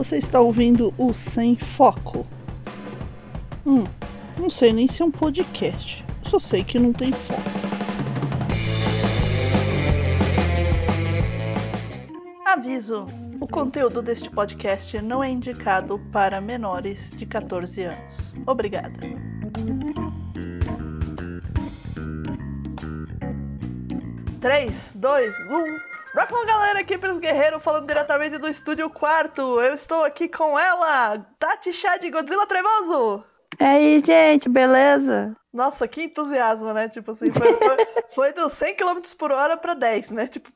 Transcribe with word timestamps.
Você 0.00 0.16
está 0.16 0.40
ouvindo 0.40 0.94
o 0.96 1.12
Sem 1.12 1.56
Foco. 1.56 2.26
Hum, 3.66 3.84
não 4.38 4.48
sei 4.48 4.72
nem 4.72 4.88
se 4.88 5.02
é 5.02 5.04
um 5.04 5.10
podcast. 5.10 6.02
Só 6.22 6.38
sei 6.38 6.64
que 6.64 6.78
não 6.78 6.90
tem 6.90 7.12
foco. 7.12 7.42
Aviso: 12.46 13.04
o 13.38 13.46
conteúdo 13.46 14.00
deste 14.00 14.30
podcast 14.30 15.02
não 15.02 15.22
é 15.22 15.28
indicado 15.28 16.00
para 16.10 16.40
menores 16.40 17.10
de 17.10 17.26
14 17.26 17.82
anos. 17.82 18.32
Obrigada. 18.46 18.98
Três, 24.40 24.92
dois, 24.94 25.34
um. 25.50 25.89
Rockman 26.14 26.44
galera, 26.44 26.80
aqui 26.80 26.98
para 26.98 27.12
os 27.12 27.18
guerreiros, 27.18 27.62
falando 27.62 27.86
diretamente 27.86 28.36
do 28.36 28.48
estúdio 28.48 28.90
quarto. 28.90 29.60
Eu 29.60 29.74
estou 29.74 30.02
aqui 30.02 30.28
com 30.28 30.58
ela, 30.58 31.18
Tati 31.38 31.72
Chá 31.72 31.98
de 31.98 32.10
Godzilla 32.10 32.46
Trevoso. 32.46 33.24
E 33.60 33.64
aí, 33.64 34.02
gente, 34.04 34.48
beleza? 34.48 35.36
Nossa, 35.52 35.86
que 35.86 36.02
entusiasmo, 36.02 36.72
né? 36.72 36.88
Tipo 36.88 37.12
assim, 37.12 37.30
foi, 37.30 37.52
foi, 37.56 37.86
foi 38.14 38.32
dos 38.32 38.54
100 38.54 38.74
km 38.74 39.00
por 39.16 39.30
hora 39.30 39.56
para 39.56 39.74
10, 39.74 40.10
né? 40.10 40.26
Tipo. 40.26 40.50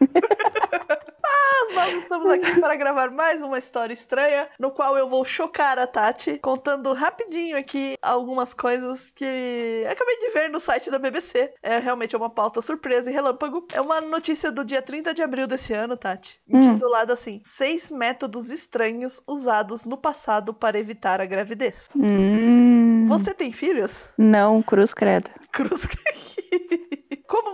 Mas 0.00 1.74
nós 1.74 1.94
estamos 2.02 2.30
aqui 2.30 2.60
para 2.60 2.76
gravar 2.76 3.10
mais 3.10 3.42
uma 3.42 3.58
história 3.58 3.92
estranha, 3.92 4.48
no 4.58 4.70
qual 4.70 4.96
eu 4.96 5.08
vou 5.08 5.24
chocar 5.24 5.78
a 5.78 5.86
Tati, 5.86 6.38
contando 6.38 6.92
rapidinho 6.92 7.56
aqui 7.56 7.96
algumas 8.02 8.52
coisas 8.54 9.10
que 9.14 9.84
acabei 9.90 10.18
de 10.18 10.30
ver 10.30 10.48
no 10.50 10.60
site 10.60 10.90
da 10.90 10.98
BBC. 10.98 11.52
É 11.62 11.78
realmente 11.78 12.16
uma 12.16 12.30
pauta 12.30 12.60
surpresa 12.60 13.10
e 13.10 13.12
relâmpago. 13.12 13.66
É 13.74 13.80
uma 13.80 14.00
notícia 14.00 14.50
do 14.50 14.64
dia 14.64 14.82
30 14.82 15.12
de 15.14 15.22
abril 15.22 15.46
desse 15.46 15.72
ano, 15.72 15.96
Tati. 15.96 16.40
Hum. 16.48 16.60
Intitulada 16.60 17.12
assim: 17.12 17.40
Seis 17.44 17.90
métodos 17.90 18.50
estranhos 18.50 19.22
usados 19.26 19.84
no 19.84 19.96
passado 19.96 20.54
para 20.54 20.78
evitar 20.78 21.20
a 21.20 21.26
gravidez. 21.26 21.88
Hum, 21.94 23.06
Você 23.08 23.34
tem 23.34 23.52
filhos? 23.52 24.04
Não, 24.16 24.62
cruz 24.62 24.94
credo. 24.94 25.30
Cruz. 25.52 25.86
Como 25.88 26.87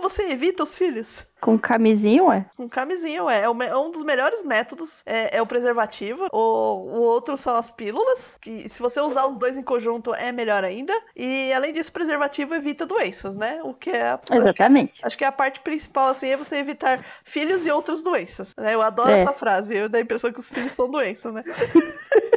você 0.09 0.23
evita 0.29 0.63
os 0.63 0.75
filhos? 0.75 1.33
Com 1.41 1.59
camisinha, 1.59 2.23
ué? 2.23 2.45
Com 2.57 2.67
camisinha, 2.67 3.23
ué. 3.23 3.41
É, 3.43 3.49
o 3.49 3.61
é 3.61 3.77
um 3.77 3.91
dos 3.91 4.03
melhores 4.03 4.43
métodos. 4.43 5.01
É, 5.05 5.37
é 5.37 5.41
o 5.41 5.45
preservativo. 5.45 6.27
O, 6.31 6.37
o 6.37 7.01
outro 7.01 7.37
são 7.37 7.55
as 7.55 7.69
pílulas. 7.69 8.37
Que 8.41 8.67
se 8.69 8.81
você 8.81 8.99
usar 8.99 9.25
os 9.27 9.37
dois 9.37 9.55
em 9.55 9.61
conjunto 9.61 10.13
é 10.15 10.31
melhor 10.31 10.63
ainda. 10.63 10.93
E 11.15 11.51
além 11.53 11.73
disso, 11.73 11.91
preservativo 11.91 12.55
evita 12.55 12.85
doenças, 12.85 13.35
né? 13.35 13.59
O 13.63 13.73
que 13.73 13.89
é. 13.91 14.01
a- 14.09 14.19
Exatamente. 14.31 14.99
Acho 15.05 15.17
que 15.17 15.25
a 15.25 15.31
parte 15.31 15.59
principal, 15.59 16.09
assim, 16.09 16.29
é 16.29 16.37
você 16.37 16.57
evitar 16.57 17.03
filhos 17.23 17.65
e 17.65 17.71
outras 17.71 18.01
doenças. 18.01 18.55
né? 18.57 18.73
Eu 18.73 18.81
adoro 18.81 19.09
É. 19.11 19.21
essa 19.21 19.33
frase. 19.33 19.75
Eu 19.75 19.87
dou 19.89 19.97
a 19.99 20.01
impressão 20.01 20.31
que 20.33 20.39
os 20.39 20.49
filhos 20.49 20.71
são 20.73 20.89
doenças, 20.89 21.31
né? 21.33 21.43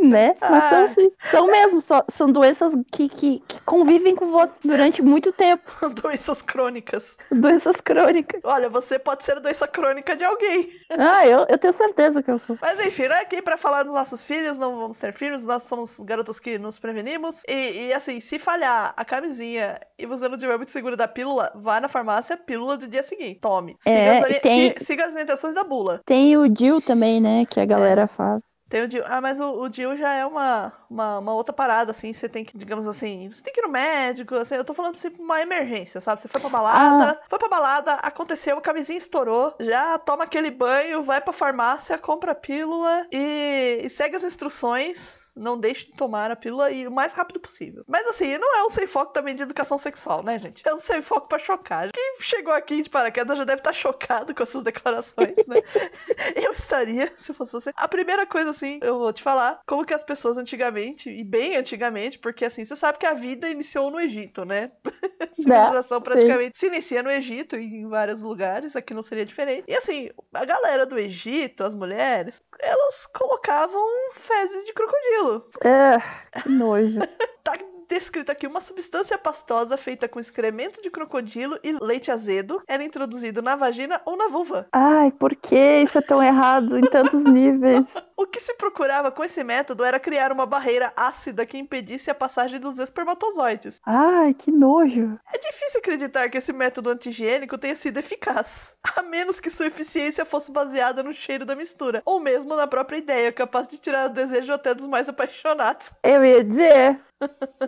Né? 0.00 0.34
Mas 0.40 0.64
Ah. 0.64 0.68
são 0.68 0.86
sim. 0.88 1.10
São 1.30 1.46
mesmo. 1.46 1.80
só- 1.80 2.04
são 2.10 2.30
doenças 2.30 2.72
que, 2.92 3.08
que, 3.08 3.42
que 3.48 3.60
convivem 3.62 4.14
com 4.14 4.30
você 4.30 4.52
durante 4.64 5.00
muito 5.02 5.32
tempo. 5.32 5.62
doenças 6.02 6.42
crônicas. 6.42 7.16
Doenças 7.30 7.80
crônicas. 7.80 8.40
Olha, 8.44 8.68
você 8.68 8.98
pode 8.98 9.24
ser 9.24 9.40
doença 9.40 9.66
crônica 9.66 10.14
de 10.16 10.24
alguém. 10.24 10.68
Ah, 10.90 11.26
eu, 11.26 11.46
eu 11.48 11.56
tenho 11.58 11.72
certeza 11.72 12.22
que 12.22 12.30
eu 12.30 12.38
sou. 12.38 12.58
Mas 12.60 12.78
enfim, 12.80 13.08
não 13.08 13.16
é 13.16 13.20
aqui 13.20 13.40
pra 13.40 13.56
falar 13.56 13.82
dos 13.84 13.92
nossos 13.94 14.22
filhos, 14.24 14.58
não 14.58 14.76
vamos 14.78 14.98
ter 14.98 15.12
filhos, 15.14 15.44
nós 15.44 15.62
somos 15.62 15.96
garotos 16.00 16.38
que 16.38 16.58
nos 16.58 16.78
prevenimos. 16.78 17.42
E, 17.48 17.86
e, 17.88 17.92
assim, 17.92 18.20
se 18.20 18.38
falhar 18.38 18.92
a 18.96 19.04
camisinha 19.04 19.80
e 19.98 20.06
você 20.06 20.28
não 20.28 20.38
tiver 20.38 20.56
muito 20.56 20.72
seguro 20.72 20.96
da 20.96 21.08
pílula, 21.08 21.50
vá 21.54 21.80
na 21.80 21.88
farmácia, 21.88 22.36
pílula 22.36 22.76
do 22.76 22.86
dia 22.88 23.02
seguinte. 23.02 23.40
Tome. 23.40 23.76
Siga, 23.82 23.90
É, 23.96 24.18
as, 24.36 24.40
tem- 24.40 24.74
si- 24.78 24.84
siga 24.84 25.06
as 25.06 25.12
orientações 25.12 25.54
da 25.54 25.64
bula. 25.64 26.00
Tem 26.04 26.36
o 26.36 26.48
Dil 26.48 26.80
também, 26.80 27.20
né? 27.20 27.44
Que 27.48 27.60
a 27.60 27.66
galera 27.66 28.06
fala. 28.06 28.40
Tem 28.74 28.82
o 28.82 28.88
DIU. 28.88 29.04
Ah, 29.06 29.20
mas 29.20 29.38
o, 29.38 29.52
o 29.60 29.68
DIU 29.68 29.96
já 29.96 30.12
é 30.14 30.26
uma, 30.26 30.72
uma, 30.90 31.20
uma 31.20 31.32
outra 31.32 31.52
parada, 31.52 31.92
assim. 31.92 32.12
Você 32.12 32.28
tem 32.28 32.44
que, 32.44 32.58
digamos 32.58 32.88
assim, 32.88 33.30
você 33.30 33.40
tem 33.40 33.52
que 33.52 33.60
ir 33.60 33.62
no 33.62 33.68
médico. 33.68 34.34
Assim, 34.34 34.56
eu 34.56 34.64
tô 34.64 34.74
falando 34.74 34.96
assim, 34.96 35.12
uma 35.16 35.40
emergência, 35.40 36.00
sabe? 36.00 36.20
Você 36.20 36.26
foi 36.26 36.40
pra 36.40 36.50
balada, 36.50 37.20
foi 37.30 37.38
pra 37.38 37.48
balada, 37.48 37.92
aconteceu, 37.92 38.58
a 38.58 38.60
camisinha 38.60 38.98
estourou. 38.98 39.54
Já 39.60 39.96
toma 40.00 40.24
aquele 40.24 40.50
banho, 40.50 41.04
vai 41.04 41.20
pra 41.20 41.32
farmácia, 41.32 41.96
compra 41.96 42.32
a 42.32 42.34
pílula 42.34 43.06
e, 43.12 43.82
e 43.84 43.90
segue 43.90 44.16
as 44.16 44.24
instruções. 44.24 45.23
Não 45.36 45.58
deixe 45.58 45.86
de 45.86 45.92
tomar 45.92 46.30
a 46.30 46.36
pílula 46.36 46.70
e 46.70 46.86
o 46.86 46.90
mais 46.90 47.12
rápido 47.12 47.40
possível. 47.40 47.84
Mas 47.86 48.06
assim, 48.06 48.38
não 48.38 48.56
é 48.56 48.64
um 48.64 48.70
sem 48.70 48.86
foco 48.86 49.12
também 49.12 49.34
de 49.34 49.42
educação 49.42 49.78
sexual, 49.78 50.22
né, 50.22 50.38
gente? 50.38 50.66
É 50.66 50.72
um 50.72 50.78
sem 50.78 51.02
foco 51.02 51.28
pra 51.28 51.38
chocar. 51.38 51.90
Quem 51.92 52.16
chegou 52.20 52.52
aqui 52.52 52.82
de 52.82 52.90
paraquedas 52.90 53.36
já 53.36 53.44
deve 53.44 53.60
estar 53.60 53.72
chocado 53.72 54.34
com 54.34 54.42
essas 54.42 54.62
declarações, 54.62 55.34
né? 55.46 55.60
Eu 56.34 56.52
estaria, 56.52 57.12
se 57.16 57.32
fosse 57.32 57.52
você. 57.52 57.70
A 57.76 57.88
primeira 57.88 58.26
coisa, 58.26 58.50
assim, 58.50 58.78
eu 58.82 58.98
vou 58.98 59.12
te 59.12 59.22
falar 59.22 59.60
como 59.66 59.84
que 59.84 59.94
as 59.94 60.04
pessoas 60.04 60.36
antigamente, 60.36 61.10
e 61.10 61.24
bem 61.24 61.56
antigamente, 61.56 62.18
porque 62.18 62.44
assim, 62.44 62.64
você 62.64 62.76
sabe 62.76 62.98
que 62.98 63.06
a 63.06 63.14
vida 63.14 63.48
iniciou 63.48 63.90
no 63.90 64.00
Egito, 64.00 64.44
né? 64.44 64.70
A 65.20 65.34
civilização 65.34 65.98
sim. 65.98 66.04
praticamente 66.04 66.58
se 66.58 66.66
inicia 66.66 67.02
no 67.02 67.10
Egito 67.10 67.56
e 67.56 67.64
em 67.64 67.88
vários 67.88 68.22
lugares, 68.22 68.76
aqui 68.76 68.94
não 68.94 69.02
seria 69.02 69.26
diferente. 69.26 69.64
E 69.66 69.74
assim, 69.74 70.10
a 70.32 70.44
galera 70.44 70.86
do 70.86 70.98
Egito, 70.98 71.64
as 71.64 71.74
mulheres, 71.74 72.42
elas 72.60 73.06
colocavam 73.06 73.84
fezes 74.14 74.64
de 74.64 74.72
crocodilo. 74.72 75.23
É, 75.64 75.98
que 76.40 76.48
nojo. 76.48 77.00
Tá 77.44 77.58
descrito 77.88 78.32
aqui 78.32 78.46
uma 78.46 78.60
substância 78.60 79.18
pastosa 79.18 79.76
feita 79.76 80.08
com 80.08 80.20
excremento 80.20 80.80
de 80.82 80.90
crocodilo 80.90 81.58
e 81.62 81.72
leite 81.80 82.10
azedo 82.10 82.62
era 82.66 82.82
introduzido 82.82 83.42
na 83.42 83.56
vagina 83.56 84.00
ou 84.04 84.16
na 84.16 84.28
vulva. 84.28 84.66
Ai, 84.72 85.10
por 85.10 85.34
que 85.34 85.82
isso 85.82 85.98
é 85.98 86.02
tão 86.02 86.22
errado 86.22 86.78
em 86.78 86.82
tantos 86.82 87.22
níveis? 87.24 87.86
O 88.16 88.26
que 88.26 88.40
se 88.40 88.54
procurava 88.54 89.10
com 89.10 89.24
esse 89.24 89.42
método 89.42 89.84
era 89.84 90.00
criar 90.00 90.32
uma 90.32 90.46
barreira 90.46 90.92
ácida 90.96 91.44
que 91.44 91.58
impedisse 91.58 92.10
a 92.10 92.14
passagem 92.14 92.60
dos 92.60 92.78
espermatozoides. 92.78 93.80
Ai, 93.84 94.34
que 94.34 94.50
nojo. 94.50 95.18
É 95.32 95.38
difícil 95.38 95.80
acreditar 95.80 96.28
que 96.28 96.38
esse 96.38 96.52
método 96.52 96.90
antigênico 96.90 97.58
tenha 97.58 97.76
sido 97.76 97.98
eficaz, 97.98 98.74
a 98.96 99.02
menos 99.02 99.40
que 99.40 99.50
sua 99.50 99.66
eficiência 99.66 100.24
fosse 100.24 100.50
baseada 100.50 101.02
no 101.02 101.12
cheiro 101.12 101.44
da 101.44 101.56
mistura, 101.56 102.02
ou 102.04 102.20
mesmo 102.20 102.54
na 102.54 102.66
própria 102.66 102.98
ideia, 102.98 103.32
capaz 103.32 103.66
de 103.66 103.78
tirar 103.78 104.10
o 104.10 104.12
desejo 104.14 104.52
até 104.52 104.74
dos 104.74 104.86
mais 104.86 105.08
apaixonados. 105.08 105.90
Eu 106.02 106.24
ia 106.24 106.44
dizer. 106.44 107.00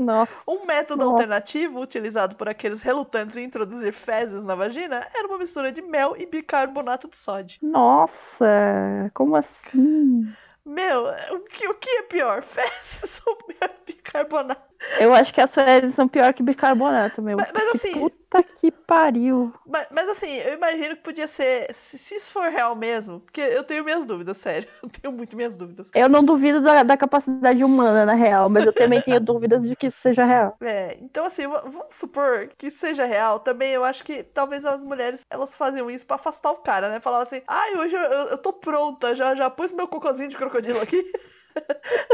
Nossa. 0.00 0.32
Um 0.46 0.64
método 0.64 1.04
Nossa. 1.04 1.14
alternativo, 1.14 1.80
utilizado 1.80 2.36
por 2.36 2.48
aqueles 2.48 2.80
relutantes 2.80 3.36
em 3.36 3.44
introduzir 3.44 3.92
fezes 3.92 4.42
na 4.42 4.54
vagina, 4.54 5.06
era 5.14 5.26
uma 5.26 5.38
mistura 5.38 5.72
de 5.72 5.82
mel 5.82 6.14
e 6.16 6.26
bicarbonato 6.26 7.08
de 7.08 7.16
sódio. 7.16 7.58
Nossa, 7.62 9.10
como 9.14 9.36
assim? 9.36 10.26
Meu, 10.64 11.06
o 11.30 11.40
que, 11.40 11.68
o 11.68 11.74
que 11.74 11.90
é 11.90 12.02
pior? 12.02 12.42
Fezes 12.50 13.22
ou 13.24 13.38
mel 13.48 13.70
e 13.82 13.92
bicarbonato? 13.92 14.75
Eu 14.98 15.14
acho 15.14 15.32
que 15.32 15.40
as 15.40 15.54
fezes 15.54 15.94
são 15.94 16.08
pior 16.08 16.32
que 16.32 16.42
bicarbonato, 16.42 17.20
meu. 17.22 17.36
Mas- 17.36 17.52
mas 17.52 17.74
assim- 17.74 17.92
Puta 17.92 18.42
que 18.42 18.70
pariu. 18.70 19.52
Mas, 19.66 19.86
mas 19.90 20.08
assim, 20.08 20.36
eu 20.38 20.54
imagino 20.54 20.96
que 20.96 21.02
podia 21.02 21.26
ser. 21.26 21.72
Se, 21.74 21.96
se 21.98 22.16
isso 22.16 22.30
for 22.30 22.50
real 22.50 22.74
mesmo, 22.74 23.20
porque 23.20 23.40
eu 23.40 23.62
tenho 23.64 23.84
minhas 23.84 24.04
dúvidas, 24.04 24.36
sério. 24.38 24.68
Eu 24.82 24.88
tenho 24.90 25.12
muito 25.14 25.36
minhas 25.36 25.54
dúvidas. 25.56 25.88
Eu 25.94 26.08
não 26.08 26.22
duvido 26.24 26.60
da, 26.60 26.82
da 26.82 26.96
capacidade 26.96 27.62
humana, 27.64 28.04
na 28.04 28.14
real, 28.14 28.48
mas 28.48 28.64
eu 28.66 28.72
também 28.72 29.00
tenho 29.02 29.20
dúvidas 29.20 29.66
de 29.68 29.74
que 29.76 29.86
isso 29.86 30.00
seja 30.00 30.24
real. 30.24 30.56
É, 30.60 30.96
então 31.00 31.24
assim, 31.24 31.46
va- 31.46 31.60
vamos 31.62 31.94
supor 31.96 32.48
que 32.58 32.70
seja 32.70 33.04
real. 33.04 33.40
Também 33.40 33.72
eu 33.72 33.84
acho 33.84 34.04
que 34.04 34.22
talvez 34.22 34.64
as 34.64 34.82
mulheres 34.82 35.20
elas 35.30 35.54
faziam 35.54 35.90
isso 35.90 36.06
pra 36.06 36.16
afastar 36.16 36.50
o 36.50 36.56
cara, 36.56 36.88
né? 36.90 37.00
Falavam 37.00 37.22
assim, 37.22 37.42
ai, 37.46 37.74
hoje 37.76 37.94
eu, 37.94 38.00
eu, 38.02 38.26
eu 38.28 38.38
tô 38.38 38.52
pronta, 38.52 39.14
já, 39.14 39.34
já 39.34 39.48
pus 39.50 39.72
meu 39.72 39.86
cocôzinho 39.88 40.28
de 40.28 40.36
crocodilo 40.36 40.80
aqui. 40.80 41.02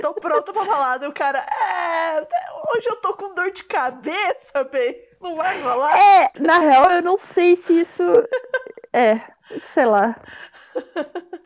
tô 0.01 0.15
pronta 0.15 0.53
pra 0.53 0.65
balada. 0.65 1.05
E 1.05 1.09
o 1.09 1.13
cara, 1.13 1.39
é, 1.41 2.21
hoje 2.75 2.89
eu 2.89 2.97
tô 2.97 3.15
com 3.15 3.35
dor 3.35 3.51
de 3.51 3.65
cabeça, 3.65 4.65
bem. 4.71 4.97
Não 5.21 5.35
vai 5.35 5.61
rolar? 5.61 5.97
É, 5.97 6.31
na 6.39 6.59
real, 6.59 6.91
eu 6.91 7.03
não 7.03 7.19
sei 7.19 7.57
se 7.57 7.81
isso. 7.81 8.03
É, 8.93 9.21
sei 9.73 9.87
lá. 9.87 10.17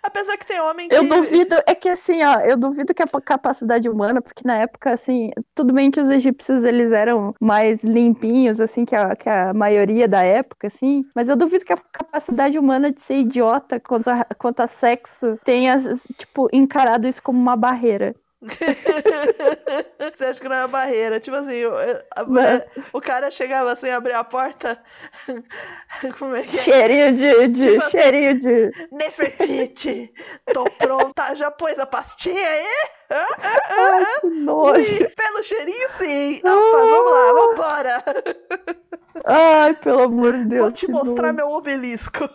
Apesar 0.03 0.37
que 0.37 0.47
tem 0.47 0.61
homem 0.61 0.89
que. 0.89 0.95
Eu 0.95 1.09
duvido, 1.09 1.57
é 1.67 1.75
que 1.75 1.89
assim, 1.89 2.23
ó, 2.23 2.41
eu 2.41 2.57
duvido 2.57 2.95
que 2.95 3.03
a 3.03 3.07
capacidade 3.07 3.89
humana, 3.89 4.23
porque 4.23 4.43
na 4.47 4.57
época, 4.57 4.93
assim, 4.93 5.31
tudo 5.55 5.73
bem 5.73 5.91
que 5.91 6.01
os 6.01 6.09
egípcios 6.09 6.63
eles 6.65 6.93
eram 6.93 7.35
mais 7.41 7.83
limpinhos, 7.83 8.61
assim, 8.61 8.85
que 8.85 8.95
a, 8.95 9.17
que 9.17 9.29
a 9.29 9.53
maioria 9.53 10.07
da 10.07 10.23
época, 10.23 10.69
assim, 10.69 11.05
mas 11.15 11.29
eu 11.29 11.37
duvido 11.37 11.65
que 11.65 11.73
a 11.73 11.77
capacidade 11.77 12.59
humana 12.59 12.93
de 12.93 13.01
ser 13.01 13.17
idiota 13.17 13.81
quanto 13.81 14.09
a, 14.09 14.25
quanto 14.39 14.61
a 14.61 14.67
sexo 14.67 15.39
tenha, 15.45 15.77
tipo, 16.17 16.49
encarado 16.53 17.09
isso 17.09 17.23
como 17.23 17.39
uma 17.39 17.57
barreira. 17.57 18.15
Você 20.17 20.25
acha 20.27 20.41
que 20.41 20.49
não 20.49 20.57
é 20.57 20.61
uma 20.61 20.69
barreira? 20.69 21.19
Tipo 21.19 21.37
assim, 21.37 21.65
o, 21.65 21.73
a 21.77 22.65
o 22.93 23.01
cara 23.01 23.31
chegava 23.31 23.73
assim, 23.73 23.89
abria 23.91 24.19
a 24.19 24.25
porta. 24.25 24.79
Como 26.19 26.37
é 26.37 26.43
que 26.43 26.57
é? 26.59 26.63
Cheirinho 26.63 27.13
de, 27.13 27.49
de 27.49 27.67
Tipo 27.73 27.83
assim- 27.85 27.91
cheirinho 27.99 28.39
de. 28.39 28.71
Nefertiti, 28.93 30.13
tô 30.53 30.65
pronta. 30.65 31.35
Já 31.35 31.51
pôs 31.51 31.79
a 31.79 31.87
pastinha 31.87 32.47
aí? 32.49 32.67
Ai, 33.11 34.21
que 34.21 34.27
nojo. 34.29 35.11
Pelo 35.17 35.43
cheirinho, 35.43 35.89
sim. 35.99 36.39
Opa, 36.41 36.51
vamos 36.51 37.13
lá, 37.13 37.33
vambora. 37.33 38.05
Ai, 39.25 39.75
pelo 39.75 40.03
amor 40.03 40.33
de 40.35 40.45
Deus. 40.45 40.63
Vou 40.63 40.73
te 40.73 40.91
mostrar 40.91 41.33
nojo. 41.33 41.37
meu 41.37 41.51
obelisco. 41.53 42.29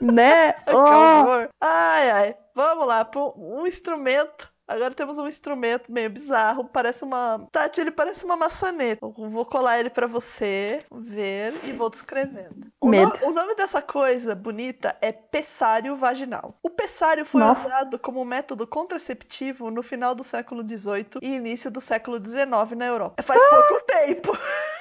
Né? 0.00 0.54
Oh. 0.68 1.48
Ai, 1.60 2.10
ai. 2.10 2.36
vamos 2.54 2.86
lá, 2.86 3.08
um 3.36 3.66
instrumento 3.66 4.51
Agora 4.66 4.94
temos 4.94 5.18
um 5.18 5.26
instrumento 5.26 5.90
meio 5.90 6.08
bizarro, 6.08 6.64
parece 6.64 7.04
uma. 7.04 7.46
Tati, 7.50 7.80
ele 7.80 7.90
parece 7.90 8.24
uma 8.24 8.36
maçaneta. 8.36 9.04
Eu 9.04 9.30
vou 9.30 9.44
colar 9.44 9.78
ele 9.78 9.90
para 9.90 10.06
você 10.06 10.78
ver 10.90 11.54
e 11.64 11.72
vou 11.72 11.90
descrevendo. 11.90 12.66
O, 12.80 12.88
Medo. 12.88 13.12
No... 13.20 13.28
o 13.28 13.32
nome 13.32 13.54
dessa 13.54 13.82
coisa 13.82 14.34
bonita 14.34 14.96
é 15.00 15.12
pessário 15.12 15.96
vaginal. 15.96 16.54
O 16.62 16.70
pessário 16.70 17.24
foi 17.24 17.40
Nossa. 17.40 17.66
usado 17.66 17.98
como 17.98 18.24
método 18.24 18.66
contraceptivo 18.66 19.70
no 19.70 19.82
final 19.82 20.14
do 20.14 20.24
século 20.24 20.62
XVIII 20.62 21.20
e 21.20 21.34
início 21.34 21.70
do 21.70 21.80
século 21.80 22.16
XIX 22.16 22.76
na 22.76 22.86
Europa. 22.86 23.22
Faz 23.22 23.42
ah! 23.42 23.48
pouco 23.48 23.84
tempo. 23.86 24.32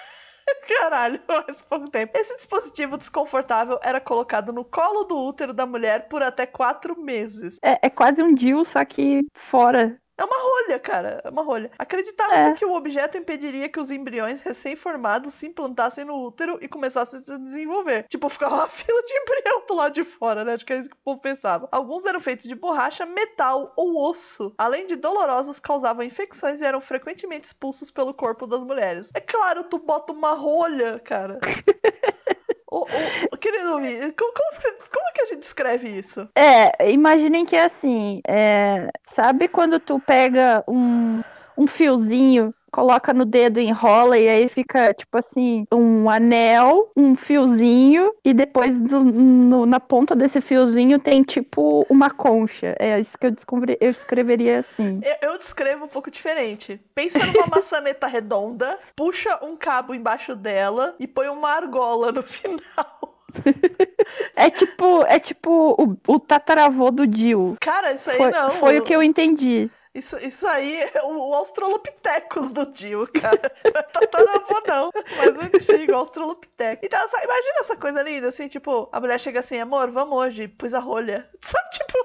Caralho, 0.68 1.20
faz 1.26 1.62
pouco 1.62 1.90
tempo. 1.90 2.18
Esse 2.18 2.36
dispositivo 2.36 2.98
desconfortável 2.98 3.80
era 3.82 4.00
colocado 4.00 4.52
no 4.52 4.64
colo 4.64 5.04
do 5.04 5.18
útero 5.18 5.54
da 5.54 5.66
mulher 5.66 6.08
por 6.08 6.22
até 6.22 6.46
quatro 6.46 7.00
meses. 7.00 7.58
É, 7.64 7.88
é 7.88 7.90
quase 7.90 8.22
um 8.22 8.34
DIU, 8.34 8.64
só 8.66 8.84
que 8.86 9.22
fora. 9.34 10.00
É 10.22 10.24
uma 10.24 10.38
rolha, 10.38 10.80
cara. 10.80 11.20
É 11.24 11.30
uma 11.32 11.42
rolha. 11.42 11.72
Acreditava-se 11.80 12.50
é. 12.50 12.54
que 12.54 12.64
o 12.64 12.76
objeto 12.76 13.18
impediria 13.18 13.68
que 13.68 13.80
os 13.80 13.90
embriões 13.90 14.40
recém-formados 14.40 15.34
se 15.34 15.48
implantassem 15.48 16.06
no 16.06 16.24
útero 16.24 16.60
e 16.62 16.68
começassem 16.68 17.20
a 17.20 17.24
se 17.24 17.38
desenvolver. 17.40 18.06
Tipo, 18.08 18.30
ficava 18.30 18.54
uma 18.54 18.68
fila 18.70 19.02
de 19.02 19.14
embrião 19.16 19.66
do 19.68 19.74
lado 19.74 19.94
de 19.94 20.04
fora, 20.04 20.44
né? 20.46 20.54
Acho 20.54 20.64
que 20.64 20.74
é 20.74 20.78
isso 20.78 20.90
que 20.90 20.96
o 20.96 21.04
povo 21.04 21.20
pensava. 21.20 21.68
Alguns 21.72 22.06
eram 22.06 22.20
feitos 22.20 22.48
de 22.48 22.54
borracha, 22.54 23.04
metal 23.04 23.74
ou 23.76 23.98
osso. 24.12 24.54
Além 24.60 24.86
de 24.86 24.96
dolorosos, 24.96 25.60
causavam 25.60 26.06
infecções 26.06 26.62
e 26.62 26.66
eram 26.66 26.82
frequentemente 26.82 27.48
expulsos 27.48 27.90
pelo 27.90 28.14
corpo 28.14 28.46
das 28.46 28.64
mulheres. 28.64 29.10
É 29.16 29.20
claro, 29.20 29.64
tu 29.64 29.80
bota 29.80 30.14
uma 30.14 30.34
rolha, 30.34 31.00
cara. 31.00 31.40
O, 32.72 32.86
o, 33.34 33.38
querido 33.38 33.70
como, 33.70 34.34
como, 34.34 34.90
como, 34.94 35.14
que 35.14 35.22
a 35.22 35.26
gente 35.26 35.40
descreve 35.40 35.90
isso? 35.90 36.30
É, 36.34 36.90
imaginem 36.90 37.44
que 37.44 37.54
é 37.54 37.66
assim, 37.66 38.22
é, 38.26 38.90
sabe 39.04 39.50
quando 39.50 39.78
tu 39.78 40.00
pega 40.00 40.64
um, 40.66 41.22
um 41.58 41.68
fiozinho 41.68 42.54
coloca 42.72 43.14
no 43.14 43.26
dedo, 43.26 43.60
enrola 43.60 44.18
e 44.18 44.28
aí 44.28 44.48
fica 44.48 44.94
tipo 44.94 45.18
assim, 45.18 45.66
um 45.72 46.10
anel, 46.10 46.92
um 46.96 47.14
fiozinho 47.16 48.14
e 48.24 48.34
depois 48.34 48.80
do, 48.80 49.04
no, 49.04 49.66
na 49.66 49.80
ponta 49.80 50.16
desse 50.16 50.40
fiozinho 50.40 50.98
tem 50.98 51.22
tipo 51.22 51.86
uma 51.90 52.10
concha. 52.10 52.76
É 52.80 53.00
isso 53.00 53.18
que 53.18 53.28
eu, 53.28 53.32
descobri, 53.32 53.78
eu 53.82 53.92
escreveria 53.92 54.60
assim. 54.60 55.02
Eu, 55.04 55.32
eu 55.32 55.38
descrevo 55.38 55.86
um 55.86 55.90
pouco 55.90 56.10
diferente. 56.10 56.80
Pensa 56.96 57.20
numa 57.20 57.48
maçaneta 57.54 58.08
redonda, 58.08 58.80
puxa 58.96 59.38
um 59.44 59.56
cabo 59.56 59.94
embaixo 59.94 60.36
dela 60.36 60.96
e 61.00 61.08
põe 61.08 61.28
uma 61.28 61.50
argola 61.50 62.12
no 62.12 62.24
final. 62.24 63.12
É 64.36 64.50
tipo, 64.50 65.06
é 65.06 65.20
tipo 65.20 65.76
o, 65.78 65.98
o 66.14 66.20
tataravô 66.20 66.92
do 66.92 67.08
Dio. 67.08 67.56
Cara, 67.60 67.94
isso 67.94 68.10
aí 68.10 68.18
foi, 68.18 68.32
não. 68.32 68.52
Foi 68.52 68.80
o 68.80 68.84
que 68.84 68.94
eu 68.94 69.02
entendi. 69.02 69.70
Isso, 69.94 70.18
isso 70.20 70.48
aí 70.48 70.82
é 70.82 71.02
o, 71.04 71.30
o 71.30 71.34
Australopithecus 71.34 72.52
do 72.52 72.66
Dio, 72.72 73.06
cara. 73.12 73.52
É 73.64 73.82
tataravô, 73.84 74.62
não. 74.66 74.90
Mas 75.18 75.36
o 75.36 75.42
antigo, 75.42 75.96
Australopithecus. 75.96 76.84
Então, 76.84 77.08
sabe, 77.10 77.26
imagina 77.26 77.60
essa 77.60 77.76
coisa 77.76 78.02
linda, 78.02 78.28
assim, 78.30 78.48
tipo, 78.48 78.88
a 78.92 79.00
mulher 79.02 79.20
chega 79.20 79.42
assim, 79.42 79.60
amor, 79.60 79.92
vamos 79.92 80.18
hoje, 80.18 80.48
pus 80.48 80.74
a 80.74 80.80
rolha. 80.80 81.30
Sabe, 81.44 81.70
tipo. 81.72 82.02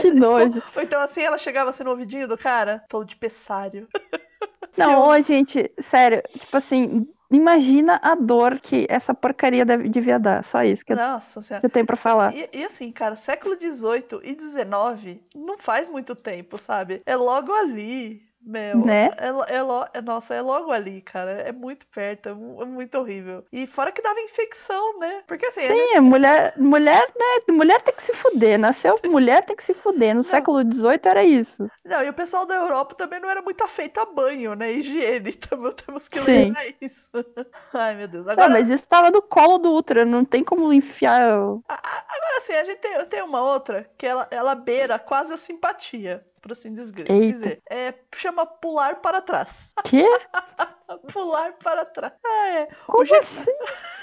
Que 0.00 0.10
nojo. 0.14 0.62
Ou 0.76 0.82
então 0.82 1.00
assim, 1.00 1.22
ela 1.22 1.38
chegava 1.38 1.70
assim 1.70 1.84
no 1.84 1.90
ouvidinho 1.90 2.28
do 2.28 2.38
cara, 2.38 2.84
tô 2.88 3.04
de 3.04 3.16
pessário. 3.16 3.88
Não, 4.76 5.08
ô, 5.08 5.20
gente, 5.20 5.70
sério, 5.80 6.22
tipo 6.32 6.56
assim, 6.56 7.06
Imagina 7.32 7.98
a 8.02 8.14
dor 8.14 8.60
que 8.60 8.86
essa 8.90 9.14
porcaria 9.14 9.64
deve, 9.64 9.88
devia 9.88 10.18
dar. 10.18 10.44
Só 10.44 10.62
isso 10.62 10.84
que, 10.84 10.94
Nossa, 10.94 11.40
eu, 11.40 11.60
que 11.60 11.66
eu 11.66 11.70
tenho 11.70 11.86
pra 11.86 11.96
falar. 11.96 12.34
E, 12.34 12.46
e, 12.52 12.64
assim, 12.64 12.92
cara, 12.92 13.16
século 13.16 13.56
XVIII 13.56 14.20
e 14.22 14.38
XIX 14.38 15.18
não 15.34 15.56
faz 15.56 15.88
muito 15.88 16.14
tempo, 16.14 16.58
sabe? 16.58 17.00
É 17.06 17.16
logo 17.16 17.50
ali. 17.50 18.22
Meu, 18.44 18.76
né? 18.78 19.10
É, 19.18 19.28
é, 19.28 19.98
é, 19.98 20.00
nossa, 20.00 20.34
é 20.34 20.40
logo 20.40 20.72
ali, 20.72 21.00
cara. 21.00 21.30
É 21.30 21.52
muito 21.52 21.86
perto, 21.86 22.28
é, 22.28 22.32
é, 22.32 22.64
muito 22.64 22.98
horrível. 22.98 23.44
E 23.52 23.66
fora 23.68 23.92
que 23.92 24.02
dava 24.02 24.20
infecção, 24.20 24.98
né? 24.98 25.22
Porque 25.28 25.46
assim. 25.46 25.60
Sim, 25.60 25.74
gente... 25.74 26.00
mulher, 26.00 26.52
mulher, 26.58 27.06
né? 27.16 27.54
Mulher 27.54 27.80
tem 27.82 27.94
que 27.94 28.02
se 28.02 28.12
fuder. 28.12 28.58
Nasceu 28.58 28.98
mulher 29.06 29.44
tem 29.44 29.54
que 29.54 29.64
se 29.64 29.74
fuder. 29.74 30.14
No 30.14 30.22
não. 30.22 30.30
século 30.30 30.60
XVIII 30.62 31.00
era 31.04 31.24
isso. 31.24 31.70
Não, 31.84 32.02
e 32.02 32.08
o 32.08 32.14
pessoal 32.14 32.44
da 32.44 32.56
Europa 32.56 32.96
também 32.96 33.20
não 33.20 33.30
era 33.30 33.40
muito 33.40 33.62
afeito 33.62 34.00
a 34.00 34.06
banho, 34.06 34.54
né? 34.54 34.72
Higiene. 34.72 35.32
Também 35.52 35.72
temos 35.72 36.08
que 36.08 36.18
lembrar 36.20 36.64
isso. 36.80 37.10
Ai, 37.74 37.94
meu 37.94 38.08
Deus. 38.08 38.26
Agora... 38.26 38.48
Não, 38.48 38.54
mas 38.54 38.70
isso 38.70 38.86
tava 38.88 39.10
no 39.10 39.20
colo 39.20 39.58
do 39.58 39.72
útero, 39.72 40.04
não 40.06 40.24
tem 40.24 40.42
como 40.42 40.72
enfiar. 40.72 41.20
Agora 41.22 42.40
sim, 42.40 42.54
a 42.54 42.64
gente 42.64 42.78
tem, 42.78 43.04
tem 43.06 43.22
uma 43.22 43.42
outra 43.42 43.88
que 43.98 44.06
ela, 44.06 44.26
ela 44.30 44.54
beira 44.54 44.98
quase 44.98 45.32
a 45.32 45.36
simpatia 45.36 46.24
por 46.42 46.52
assim 46.52 46.74
dizer. 46.74 47.62
É, 47.70 47.94
chama 48.16 48.44
pular 48.44 49.00
para 49.00 49.22
trás. 49.22 49.72
Quê? 49.84 50.04
pular 51.12 51.52
para 51.54 51.84
trás. 51.86 52.12
É. 52.26 52.66
Como 52.86 53.04
o 53.04 53.14
assim? 53.14 53.50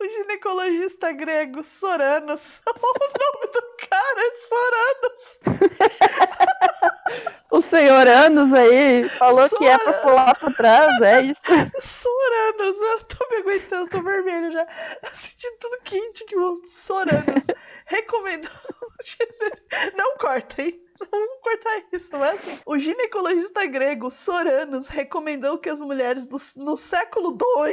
o 0.00 0.08
ginecologista 0.08 1.12
grego 1.12 1.62
Soranos. 1.64 2.60
o 2.66 2.72
nome 2.72 3.46
do 3.52 3.62
cara 3.88 4.20
é 4.20 4.34
Soranos. 4.48 5.38
o 7.50 7.62
senhor 7.62 8.06
Anos 8.06 8.52
aí 8.52 9.08
falou 9.10 9.48
que 9.48 9.64
é 9.66 9.78
pra 9.78 9.92
pular 9.94 10.38
para 10.38 10.52
trás, 10.52 11.02
é 11.02 11.22
isso? 11.22 11.40
Soranos, 11.80 12.76
eu 12.76 13.04
tô 13.04 13.28
me 13.30 13.36
aguentando, 13.38 13.90
tô 13.90 14.02
vermelho 14.02 14.52
já. 14.52 14.66
Sentindo 15.14 15.58
tudo 15.58 15.78
quente 15.84 16.24
que 16.24 16.36
o 16.36 16.56
Soranos 16.66 17.44
recomendou. 17.86 18.50
Não 19.96 20.16
corta, 20.16 20.62
hein? 20.62 20.80
Vamos 21.10 21.40
cortar 21.42 21.84
isso, 21.92 22.10
não 22.10 22.24
é 22.24 22.32
assim. 22.32 22.60
O 22.66 22.76
ginecologista 22.76 23.64
grego 23.66 24.10
Soranos 24.10 24.88
recomendou 24.88 25.58
que 25.58 25.68
as 25.68 25.80
mulheres 25.80 26.26
do, 26.26 26.36
no 26.56 26.76
século 26.76 27.38
II 27.40 27.72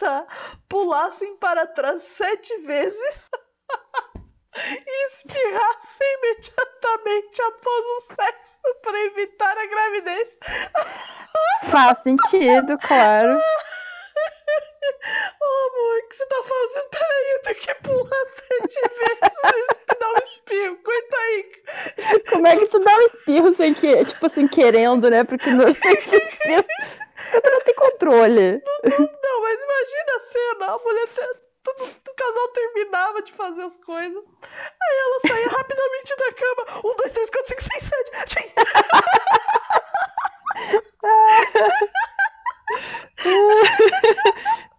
tá, 0.00 0.26
pulassem 0.68 1.36
para 1.36 1.66
trás 1.66 2.02
sete 2.02 2.56
vezes 2.62 3.30
e 4.56 5.06
espirrassem 5.08 6.14
imediatamente 6.18 7.42
após 7.42 7.84
o 7.86 8.00
sexo 8.16 8.58
para 8.82 8.98
evitar 8.98 9.56
a 9.56 9.66
gravidez. 9.66 10.28
Faz 11.64 11.98
sentido, 11.98 12.78
claro. 12.78 13.38
Oh, 15.42 15.68
amor, 15.68 15.98
o 15.98 16.08
que 16.08 16.16
você 16.16 16.26
tá 16.26 16.36
fazendo? 16.42 16.88
Peraí, 16.90 17.30
eu 17.32 17.42
tenho 17.42 17.56
que 17.56 17.74
pular 17.74 18.26
sete 18.26 18.80
vezes 18.80 19.20
e 19.88 19.98
dar 19.98 20.08
um 20.08 20.24
espirro. 20.24 20.78
Aguenta 20.80 21.16
aí. 21.16 22.20
Como 22.28 22.46
é 22.46 22.56
que 22.56 22.66
tu 22.66 22.78
dá 22.80 22.96
um 22.96 23.00
espirro 23.02 23.54
sem 23.54 23.74
que, 23.74 24.04
tipo 24.04 24.26
assim, 24.26 24.48
querendo, 24.48 25.08
né? 25.10 25.24
Porque 25.24 25.50
normalmente 25.50 26.16
espirro. 26.16 26.64
Tu 27.30 27.50
não 27.50 27.60
tem 27.60 27.74
controle. 27.74 28.62
Não, 28.64 28.90
não, 28.90 28.98
não, 28.98 29.42
mas 29.42 29.60
imagina 29.62 30.16
a 30.16 30.20
cena. 30.32 30.66
A 30.66 30.78
mulher. 30.78 31.08
Todo, 31.62 31.84
o 31.84 32.14
casal 32.14 32.48
terminava 32.48 33.22
de 33.22 33.32
fazer 33.34 33.62
as 33.62 33.76
coisas. 33.78 34.24
Aí 34.42 34.98
ela 34.98 35.20
saía 35.20 35.48
rapidamente 35.48 36.16
da 36.16 36.32
cama. 36.32 36.64
Um, 36.84 36.96
dois, 36.96 37.12
três, 37.12 37.30
quatro, 37.30 37.48
cinco, 37.48 37.62
seis, 37.62 37.84
sete. 37.84 38.54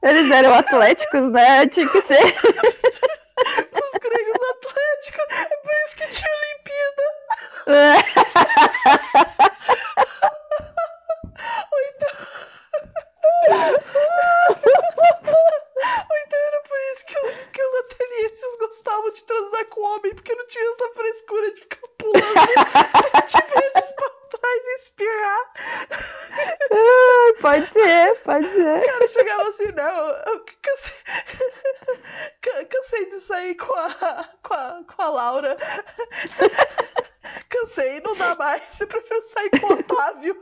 Eles 0.02 0.21
eram 0.32 0.54
atléticos, 0.54 1.32
né? 1.32 1.68
Tinha 1.68 1.88
que 1.88 2.02
ser. 2.02 2.24
Os 2.24 3.92
gregos 4.00 4.42
atléticos. 4.52 5.26
É 5.30 5.56
por 5.58 5.74
isso 5.86 5.96
que 5.98 6.08
tinha 6.08 6.32
Olimpíada. 6.38 7.06
Ou 11.72 11.80
então. 11.90 12.14
Ou 16.10 16.18
então 16.18 16.40
era 16.48 16.62
por 16.62 16.80
isso 16.92 17.06
que 17.06 17.18
os, 17.20 17.34
que 17.52 17.62
os 17.64 17.74
atenienses 17.80 18.52
gostavam 18.60 19.10
de 19.12 19.24
transar 19.24 19.66
com 19.66 19.82
homem, 19.82 20.14
porque 20.16 20.36
não 20.36 20.48
tinha 20.48 20.72
essa 20.72 20.88
frescura 20.96 21.52
de 21.52 21.62
ficar 21.62 21.88
pulando 21.98 22.22
sete 23.12 23.38
vezes 23.48 23.92
pra 23.92 24.10
trás 24.40 24.62
e 24.64 24.76
espirrar. 24.76 25.44
Pode 27.42 27.68
ser, 28.02 28.16
pode 28.24 28.48
ser. 28.50 28.78
O 28.78 28.86
cara 28.86 29.10
chegava 29.10 29.50
assim, 29.50 29.72
não, 29.72 30.08
eu 30.10 30.46
cansei, 30.62 30.94
cansei 32.70 33.06
de 33.10 33.20
sair 33.20 33.56
com 33.56 33.74
a, 33.74 34.30
com 34.44 34.54
a, 34.54 34.84
com 34.84 35.02
a 35.02 35.10
Laura. 35.10 35.58
Cansei, 37.50 38.00
não 38.02 38.16
dá 38.16 38.36
mais. 38.36 38.64
Você 38.72 38.86
prefere 38.86 39.22
sair 39.22 39.50
com 39.52 39.68
o 39.68 39.80
Otávio. 39.80 40.42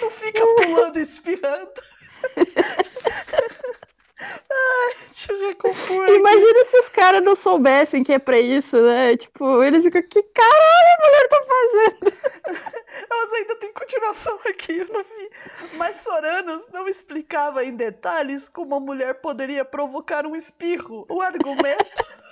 Não 0.00 0.10
fica 0.10 0.40
pulando 0.40 0.98
e 0.98 1.02
espirrando. 1.02 1.72
Ai, 4.20 4.96
Imagina 6.14 6.64
se 6.64 6.78
os 6.78 6.88
caras 6.88 7.22
não 7.22 7.36
soubessem 7.36 8.02
que 8.02 8.12
é 8.12 8.18
pra 8.18 8.38
isso, 8.38 8.76
né? 8.80 9.16
Tipo, 9.16 9.62
eles 9.62 9.84
ficam, 9.84 10.02
que 10.02 10.22
caralho 10.22 10.88
a 10.92 11.06
mulher 11.06 11.28
tá 11.28 11.46
fazendo? 11.46 12.18
Elas 13.10 13.32
ainda 13.32 13.56
tem 13.56 13.72
continuação 13.72 14.38
aqui, 14.48 14.78
eu 14.78 14.88
não 14.88 15.02
vi. 15.02 15.30
Mas 15.76 15.98
Soranos 15.98 16.66
não 16.72 16.88
explicava 16.88 17.64
em 17.64 17.76
detalhes 17.76 18.48
como 18.48 18.74
a 18.74 18.80
mulher 18.80 19.14
poderia 19.20 19.64
provocar 19.64 20.26
um 20.26 20.34
espirro. 20.34 21.06
O 21.08 21.20
argumento. 21.22 22.04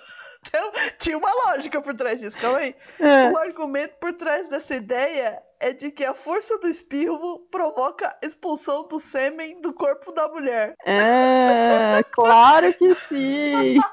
Então, 0.49 0.71
tinha 1.01 1.19
uma 1.19 1.33
lógica 1.33 1.83
por 1.83 1.93
trás 1.97 2.21
disso, 2.21 2.39
calma 2.39 2.59
aí. 2.59 2.77
É. 3.01 3.29
O 3.33 3.37
argumento 3.37 3.97
por 3.99 4.13
trás 4.13 4.49
dessa 4.49 4.77
ideia 4.77 5.43
é 5.61 5.73
de 5.73 5.91
que 5.91 6.05
a 6.05 6.15
força 6.15 6.59
do 6.59 6.69
espirro 6.69 7.41
provoca 7.51 8.17
expulsão 8.23 8.87
do 8.89 8.99
sêmen 8.99 9.61
do 9.61 9.73
corpo 9.73 10.13
da 10.13 10.29
mulher. 10.29 10.75
É, 10.85 12.03
claro 12.13 12.73
que 12.75 12.95
sim. 12.95 13.79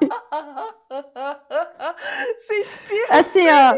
Se 2.48 2.54
espirra, 2.62 3.20
Assim, 3.20 3.48
ó. 3.48 3.74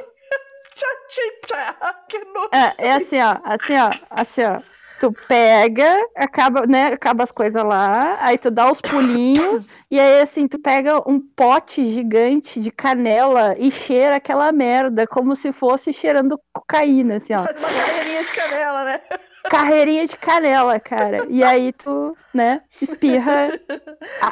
tchá, 0.76 0.88
tchá, 1.10 1.24
tchá, 1.48 1.94
que 2.10 2.20
nojo. 2.26 2.50
É, 2.52 2.88
é 2.88 2.92
assim, 2.94 3.20
ó. 3.22 3.38
Assim, 3.44 3.78
ó. 3.78 3.90
Assim, 4.10 4.44
ó. 4.44 4.62
Tu 5.00 5.12
pega, 5.28 5.98
acaba, 6.16 6.66
né? 6.66 6.88
Acaba 6.94 7.24
as 7.24 7.32
coisas 7.32 7.64
lá, 7.64 8.18
aí 8.22 8.38
tu 8.38 8.50
dá 8.50 8.72
os 8.72 8.80
pulinhos, 8.80 9.64
e 9.92 10.00
aí 10.00 10.22
assim, 10.22 10.48
tu 10.48 10.58
pega 10.58 10.98
um 11.10 11.20
pote 11.20 11.86
gigante 11.86 12.60
de 12.62 12.72
canela 12.72 13.56
e 13.58 13.70
cheira 13.70 14.16
aquela 14.16 14.52
merda, 14.52 15.06
como 15.06 15.36
se 15.36 15.52
fosse 15.52 15.92
cheirando 15.92 16.40
cocaína, 16.54 17.18
assim, 17.18 17.34
ó. 17.34 17.44
Faz 17.44 17.58
uma 17.58 17.68
carreirinha 17.68 18.24
de 18.24 18.32
canela, 18.34 18.84
né? 18.86 19.02
Carreirinha 19.50 20.08
de 20.08 20.18
canela, 20.18 20.80
cara. 20.80 21.26
E 21.30 21.44
aí 21.44 21.72
tu, 21.72 22.18
né, 22.34 22.62
espirra. 22.82 23.50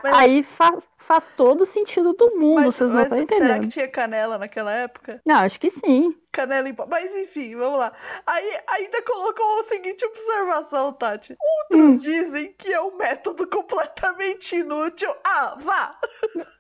Mas- 0.01 0.13
Aí 0.17 0.41
faz, 0.43 0.83
faz 0.97 1.25
todo 1.37 1.61
o 1.61 1.65
sentido 1.67 2.13
do 2.13 2.35
mundo, 2.39 2.61
Mas- 2.65 2.75
vocês 2.75 2.89
não 2.89 3.01
estão 3.03 3.17
Será 3.19 3.27
que 3.27 3.35
entendendo. 3.35 3.69
tinha 3.71 3.87
canela 3.87 4.37
naquela 4.39 4.71
época? 4.71 5.21
Não, 5.25 5.35
acho 5.35 5.59
que 5.59 5.69
sim. 5.69 6.15
Canela 6.33 6.67
em 6.67 6.73
pó. 6.73 6.85
Mas 6.87 7.15
enfim, 7.15 7.55
vamos 7.55 7.79
lá. 7.79 7.93
Aí 8.25 8.59
ainda 8.67 9.01
colocou 9.03 9.59
a 9.59 9.63
seguinte 9.63 10.03
observação, 10.03 10.91
Tati. 10.91 11.33
Hum. 11.33 11.37
Outros 11.85 12.01
dizem 12.03 12.53
que 12.57 12.73
é 12.73 12.81
um 12.81 12.97
método 12.97 13.47
completamente 13.47 14.55
inútil. 14.55 15.13
Ah, 15.23 15.55
vá! 15.61 15.95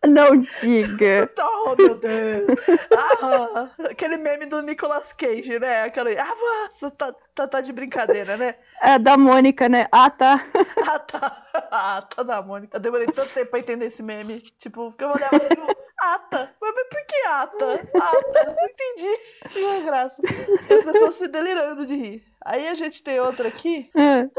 Não 0.07 0.37
diga. 0.37 1.29
Oh, 1.65 1.75
meu 1.77 1.95
Deus! 1.95 2.59
Ah, 2.95 3.69
aquele 3.89 4.17
meme 4.17 4.45
do 4.45 4.61
Nicolas 4.61 5.13
Cage, 5.13 5.57
né? 5.59 5.83
Aquele. 5.83 6.17
Ah, 6.17 6.25
vá! 6.25 6.69
Você 6.77 6.91
tá, 6.91 7.15
tá, 7.33 7.47
tá 7.47 7.61
de 7.61 7.71
brincadeira, 7.71 8.35
né? 8.35 8.55
É 8.81 8.99
da 8.99 9.17
Mônica, 9.17 9.67
né? 9.69 9.87
Ah, 9.91 10.09
tá. 10.09 10.45
Ah, 10.85 10.99
tá. 10.99 11.43
Ah, 11.71 12.01
tá 12.01 12.23
da 12.23 12.41
Mônica. 12.41 12.75
Eu 12.75 12.81
demorei 12.81 13.07
tanto 13.07 13.31
tempo 13.33 13.51
pra 13.51 13.59
entender 13.59 13.85
esse 13.85 14.03
meme. 14.03 14.41
Tipo, 14.59 14.91
porque 14.91 15.03
eu 15.03 15.09
olhava 15.09 15.37
assim, 15.37 15.47
tipo, 15.47 15.73
ata. 15.97 16.53
Mas, 16.61 16.73
mas 16.75 16.87
por 16.89 17.05
que 17.05 17.15
ata? 17.25 17.89
Ata. 17.97 18.55
Não 18.55 18.65
entendi. 18.65 19.19
Que 19.63 19.81
graça. 19.81 20.21
E 20.69 20.73
as 20.73 20.83
pessoas 20.83 21.15
se 21.15 21.27
delirando 21.27 21.85
de 21.85 21.95
rir. 21.95 22.23
Aí 22.45 22.67
a 22.67 22.73
gente 22.73 23.01
tem 23.01 23.19
outra 23.21 23.47
aqui, 23.47 23.89
É. 23.95 24.29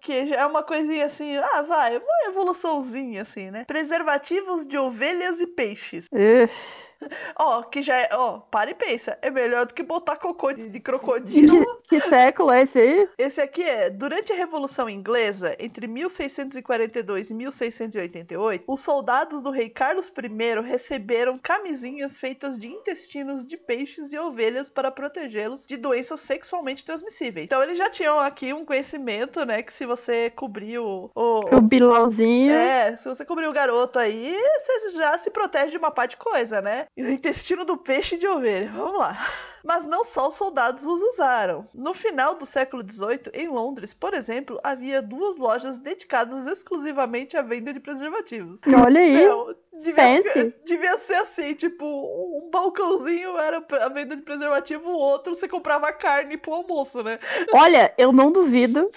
que 0.00 0.26
já 0.26 0.36
é 0.36 0.46
uma 0.46 0.62
coisinha 0.62 1.04
assim, 1.06 1.36
ah, 1.36 1.62
vai, 1.62 1.98
uma 1.98 2.28
evoluçãozinha 2.30 3.22
assim, 3.22 3.50
né? 3.50 3.64
Preservativos 3.66 4.66
de 4.66 4.78
ovelhas 4.78 5.40
e 5.40 5.46
peixes. 5.46 6.06
Uf. 6.10 6.86
Ó, 7.38 7.62
que 7.62 7.82
já 7.82 7.96
é, 7.96 8.08
ó, 8.12 8.38
para 8.38 8.70
e 8.70 8.74
pensa, 8.74 9.18
é 9.20 9.30
melhor 9.30 9.66
do 9.66 9.74
que 9.74 9.82
botar 9.82 10.16
cocô 10.16 10.52
de, 10.52 10.68
de 10.68 10.80
crocodilo. 10.80 11.64
que, 11.88 12.00
que 12.00 12.00
século 12.08 12.50
é 12.50 12.62
esse 12.62 12.78
aí? 12.78 13.08
Esse 13.18 13.40
aqui 13.40 13.62
é, 13.62 13.90
durante 13.90 14.32
a 14.32 14.36
Revolução 14.36 14.88
Inglesa, 14.88 15.54
entre 15.58 15.86
1642 15.86 17.30
e 17.30 17.34
1688, 17.34 18.64
os 18.66 18.80
soldados 18.80 19.42
do 19.42 19.50
rei 19.50 19.68
Carlos 19.68 20.08
I 20.08 20.60
receberam 20.66 21.38
camisinhas 21.38 22.18
feitas 22.18 22.58
de 22.58 22.68
intestinos 22.68 23.44
de 23.46 23.56
peixes 23.56 24.12
e 24.12 24.18
ovelhas 24.18 24.70
para 24.70 24.90
protegê-los 24.90 25.66
de 25.66 25.76
doenças 25.76 26.20
sexualmente 26.20 26.84
transmissíveis. 26.84 27.44
Então 27.44 27.62
eles 27.62 27.76
já 27.78 27.90
tinham 27.90 28.18
aqui 28.18 28.52
um 28.52 28.64
conhecimento, 28.64 29.44
né, 29.44 29.62
que 29.62 29.72
se 29.72 29.84
você 29.86 30.30
cobrir 30.30 30.78
o, 30.78 31.10
o- 31.14 31.56
O 31.56 31.60
Bilauzinho. 31.60 32.52
é, 32.52 32.96
se 32.96 33.08
você 33.08 33.24
cobrir 33.24 33.46
o 33.46 33.52
garoto 33.52 33.98
aí, 33.98 34.36
você 34.60 34.90
já 34.92 35.16
se 35.18 35.30
protege 35.30 35.72
de 35.72 35.76
uma 35.78 35.90
parte 35.90 36.06
de 36.06 36.16
coisa, 36.18 36.60
né? 36.62 36.85
E 36.96 37.02
o 37.02 37.10
intestino 37.10 37.64
do 37.64 37.76
peixe 37.76 38.16
de 38.16 38.26
ovelha. 38.26 38.70
Vamos 38.74 38.98
lá. 38.98 39.32
Mas 39.66 39.84
não 39.84 40.04
só 40.04 40.28
os 40.28 40.34
soldados 40.34 40.86
os 40.86 41.02
usaram. 41.02 41.66
No 41.74 41.92
final 41.92 42.36
do 42.36 42.46
século 42.46 42.84
XVIII, 42.88 43.32
em 43.34 43.48
Londres, 43.48 43.92
por 43.92 44.14
exemplo, 44.14 44.60
havia 44.62 45.02
duas 45.02 45.36
lojas 45.36 45.76
dedicadas 45.76 46.46
exclusivamente 46.46 47.36
à 47.36 47.42
venda 47.42 47.72
de 47.72 47.80
preservativos. 47.80 48.60
Olha 48.64 49.00
aí. 49.00 49.16
Meu, 49.16 49.56
devia, 49.72 50.22
fancy. 50.22 50.54
devia 50.64 50.98
ser 50.98 51.16
assim, 51.16 51.54
tipo, 51.54 51.84
um 51.84 52.48
balcãozinho 52.50 53.36
era 53.38 53.64
a 53.80 53.88
venda 53.88 54.14
de 54.14 54.22
preservativo, 54.22 54.88
o 54.88 54.96
outro 54.96 55.34
você 55.34 55.48
comprava 55.48 55.92
carne 55.92 56.36
pro 56.36 56.54
almoço, 56.54 57.02
né? 57.02 57.18
Olha, 57.52 57.92
eu 57.98 58.12
não 58.12 58.30
duvido. 58.30 58.90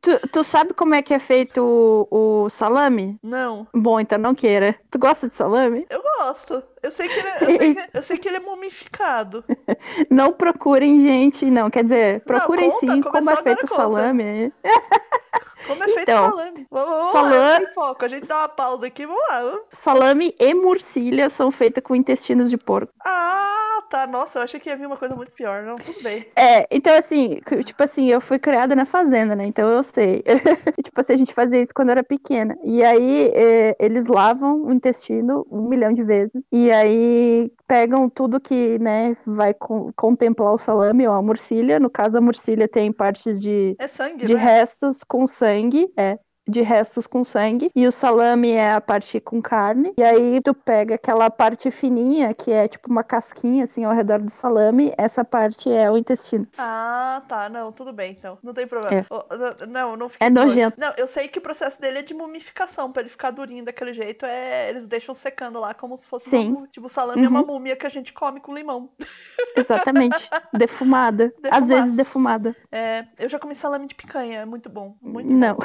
Tu, 0.00 0.28
tu 0.32 0.44
sabe 0.44 0.74
como 0.74 0.94
é 0.94 1.02
que 1.02 1.14
é 1.14 1.18
feito 1.18 1.60
o, 2.10 2.44
o 2.44 2.50
salame? 2.50 3.18
Não. 3.22 3.66
Bom, 3.74 4.00
então 4.00 4.18
não 4.18 4.34
queira. 4.34 4.76
Tu 4.90 4.98
gosta 4.98 5.28
de 5.28 5.36
salame? 5.36 5.86
Eu 5.90 6.02
gosto. 6.02 6.62
Eu 6.82 6.90
sei 6.90 7.08
que 7.08 7.20
eu 7.40 7.46
sei 7.58 7.74
que, 7.74 7.88
eu 7.94 8.02
sei 8.02 8.18
que 8.18 8.28
ele 8.28 8.36
é 8.38 8.40
mumificado. 8.40 9.44
Não 10.10 10.32
procurem, 10.32 11.00
gente. 11.06 11.50
Não, 11.50 11.70
quer 11.70 11.82
dizer, 11.84 12.20
procurem 12.24 12.70
conta, 12.70 12.80
sim 12.94 13.02
como 13.02 13.30
é 13.30 13.36
feito 13.42 13.64
o 13.64 13.68
salame. 13.68 14.52
Como 15.66 15.82
é 15.82 15.86
feito 15.86 16.00
Então, 16.02 16.30
salame? 16.30 16.66
Vamos, 16.70 16.88
vamos 16.88 17.12
salame- 17.12 17.64
lá, 17.66 17.72
foco. 17.74 18.04
A 18.04 18.08
gente 18.08 18.26
dá 18.26 18.38
uma 18.38 18.48
pausa 18.48 18.86
aqui, 18.86 19.04
vamos 19.04 19.20
lá. 19.28 19.58
Salame 19.72 20.34
e 20.38 20.54
murcilha 20.54 21.28
são 21.28 21.50
feitas 21.50 21.82
com 21.84 21.94
intestinos 21.94 22.48
de 22.48 22.56
porco. 22.56 22.90
Ah, 23.04 23.57
tá. 23.88 24.06
Nossa, 24.06 24.38
eu 24.38 24.42
achei 24.42 24.60
que 24.60 24.68
ia 24.68 24.76
vir 24.76 24.86
uma 24.86 24.96
coisa 24.98 25.14
muito 25.14 25.32
pior. 25.32 25.62
Não, 25.64 25.80
tudo 25.80 26.00
bem. 26.02 26.26
É, 26.36 26.68
então 26.70 26.96
assim, 26.96 27.40
tipo 27.64 27.82
assim, 27.82 28.06
eu 28.06 28.20
fui 28.20 28.38
criada 28.38 28.76
na 28.76 28.84
fazenda, 28.86 29.34
né? 29.34 29.44
Então 29.44 29.68
eu 29.68 29.82
sei. 29.82 30.22
tipo 30.84 31.00
assim, 31.00 31.14
a 31.14 31.16
gente 31.16 31.34
fazia 31.34 31.60
isso 31.60 31.74
quando 31.74 31.88
eu 31.88 31.92
era 31.92 32.04
pequena. 32.04 32.56
E 32.62 32.82
aí 32.84 33.28
é, 33.34 33.76
eles 33.80 34.06
lavam 34.06 34.62
o 34.64 34.72
intestino 34.72 35.44
um 35.50 35.68
milhão 35.68 35.92
de 35.92 36.04
vezes. 36.04 36.30
E 36.52 36.70
aí 36.70 37.50
pegam 37.66 38.08
tudo 38.08 38.40
que, 38.40 38.78
né, 38.78 39.16
vai 39.26 39.52
con- 39.52 39.92
contemplar 39.96 40.54
o 40.54 40.58
salame 40.58 41.08
ou 41.08 41.14
a 41.14 41.20
murcilha. 41.22 41.80
No 41.80 41.90
caso, 41.90 42.16
a 42.16 42.20
murcilha 42.20 42.68
tem 42.68 42.92
partes 42.92 43.40
de, 43.42 43.76
É 43.78 43.88
sangue, 43.88 44.24
de 44.24 44.34
né? 44.34 44.40
restos 44.40 45.02
com 45.02 45.26
sangue. 45.26 45.88
É. 45.96 46.18
De 46.48 46.62
restos 46.62 47.06
com 47.06 47.22
sangue, 47.24 47.70
e 47.76 47.86
o 47.86 47.92
salame 47.92 48.52
é 48.52 48.72
a 48.72 48.80
parte 48.80 49.20
com 49.20 49.40
carne. 49.42 49.92
E 49.98 50.02
aí 50.02 50.40
tu 50.40 50.54
pega 50.54 50.94
aquela 50.94 51.28
parte 51.30 51.70
fininha, 51.70 52.32
que 52.32 52.50
é 52.50 52.66
tipo 52.66 52.90
uma 52.90 53.04
casquinha 53.04 53.64
assim 53.64 53.84
ao 53.84 53.92
redor 53.92 54.18
do 54.20 54.30
salame, 54.30 54.92
essa 54.96 55.24
parte 55.24 55.70
é 55.70 55.90
o 55.90 55.96
intestino. 55.98 56.46
Ah, 56.56 57.22
tá. 57.28 57.48
Não, 57.48 57.70
tudo 57.72 57.92
bem, 57.92 58.12
então. 58.18 58.38
Não 58.42 58.54
tem 58.54 58.66
problema. 58.66 58.96
É. 59.00 59.06
Oh, 59.10 59.66
não, 59.66 59.96
não 59.96 60.08
fica 60.08 60.24
É 60.24 60.30
nojento. 60.30 60.80
Não, 60.80 60.92
eu 60.96 61.06
sei 61.06 61.28
que 61.28 61.38
o 61.38 61.42
processo 61.42 61.78
dele 61.80 61.98
é 61.98 62.02
de 62.02 62.14
mumificação. 62.14 62.90
Pra 62.90 63.02
ele 63.02 63.10
ficar 63.10 63.30
durinho 63.30 63.64
daquele 63.64 63.92
jeito, 63.92 64.24
é... 64.24 64.70
eles 64.70 64.86
deixam 64.86 65.14
secando 65.14 65.60
lá 65.60 65.74
como 65.74 65.96
se 65.98 66.06
fosse 66.06 66.30
Sim. 66.30 66.52
uma. 66.52 66.66
Tipo, 66.68 66.86
o 66.86 66.90
salame 66.90 67.24
é 67.24 67.28
uma 67.28 67.40
Uhum. 67.40 67.46
múmia 67.46 67.76
que 67.76 67.86
a 67.86 67.90
gente 67.90 68.12
come 68.12 68.40
com 68.40 68.54
limão. 68.54 68.88
Exatamente. 69.56 70.28
defumada. 70.52 71.26
Às 71.26 71.42
Defumada. 71.42 71.66
vezes 71.66 71.92
defumada. 71.94 72.56
É, 72.72 73.04
eu 73.18 73.28
já 73.28 73.38
comi 73.38 73.54
salame 73.54 73.86
de 73.86 73.94
picanha, 73.94 74.40
é 74.40 74.44
muito 74.44 74.68
bom. 74.68 74.96
Muito 75.02 75.30
Não. 75.32 75.56
bom. 75.56 75.64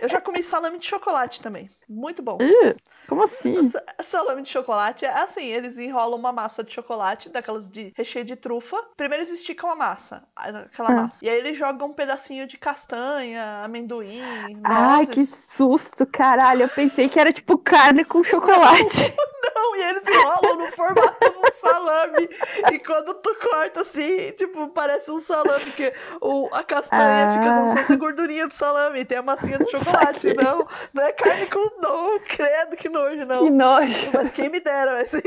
Eu 0.00 0.08
já 0.08 0.20
comi 0.22 0.42
salame 0.42 0.78
de 0.78 0.86
chocolate 0.86 1.40
também. 1.40 1.70
Muito 1.88 2.22
bom. 2.22 2.38
Ih, 2.40 2.74
Como 3.08 3.22
assim? 3.24 3.68
Sa- 3.68 3.82
Salame 4.04 4.42
de 4.42 4.48
chocolate 4.48 5.04
é 5.04 5.10
assim, 5.12 5.44
eles 5.44 5.76
enrolam 5.76 6.18
uma 6.18 6.32
massa 6.32 6.62
de 6.64 6.72
chocolate, 6.72 7.28
daquelas 7.28 7.68
de 7.68 7.92
recheio 7.96 8.24
de 8.24 8.36
trufa. 8.36 8.76
Primeiro 8.96 9.24
eles 9.24 9.32
esticam 9.40 9.70
a 9.70 9.76
massa, 9.76 10.22
aquela 10.34 10.88
Ah. 10.90 10.92
massa. 11.02 11.18
E 11.24 11.28
aí 11.28 11.36
eles 11.38 11.58
jogam 11.58 11.88
um 11.88 11.92
pedacinho 11.92 12.46
de 12.46 12.56
castanha, 12.56 13.62
amendoim, 13.64 14.20
Ai, 14.64 14.92
nozes. 15.00 15.08
que 15.10 15.26
susto, 15.26 16.06
caralho. 16.06 16.62
Eu 16.62 16.68
pensei 16.68 17.08
que 17.08 17.18
era 17.20 17.32
tipo 17.32 17.58
carne 17.58 18.04
com 18.04 18.22
chocolate. 18.22 19.14
Não, 19.54 19.76
e 19.76 19.82
eles 19.82 20.02
enrolam 20.06 20.56
no 20.58 20.66
formato 20.72 21.18
de 21.30 21.36
um 21.38 21.52
salame. 21.60 22.28
E 22.72 22.78
quando 22.78 23.14
tu 23.14 23.34
corta 23.40 23.80
assim, 23.80 24.30
tipo, 24.32 24.68
parece 24.68 25.10
um 25.10 25.18
salame, 25.18 25.64
porque 25.64 25.92
o, 26.20 26.48
a 26.52 26.62
castanha 26.62 27.32
fica 27.32 27.54
como 27.54 27.66
se 27.66 27.72
Ah. 27.72 27.76
fosse 27.78 27.92
a 27.92 27.96
gordurinha 27.96 28.46
do 28.46 28.54
salame, 28.54 29.00
e 29.00 29.04
tem 29.04 29.18
a 29.18 29.22
massinha 29.22 29.58
de 29.58 29.64
chocolate. 29.70 30.11
Saquei. 30.14 30.34
Não, 30.34 30.66
não 30.92 31.02
é 31.04 31.12
carne 31.12 31.46
com 31.46 31.80
não, 31.80 32.18
credo, 32.20 32.76
que 32.76 32.88
nojo, 32.88 33.24
não. 33.26 33.44
Que 33.44 33.50
nojo. 33.50 34.10
Mas 34.14 34.32
quem 34.32 34.48
me 34.48 34.60
dera, 34.60 35.02
assim. 35.02 35.20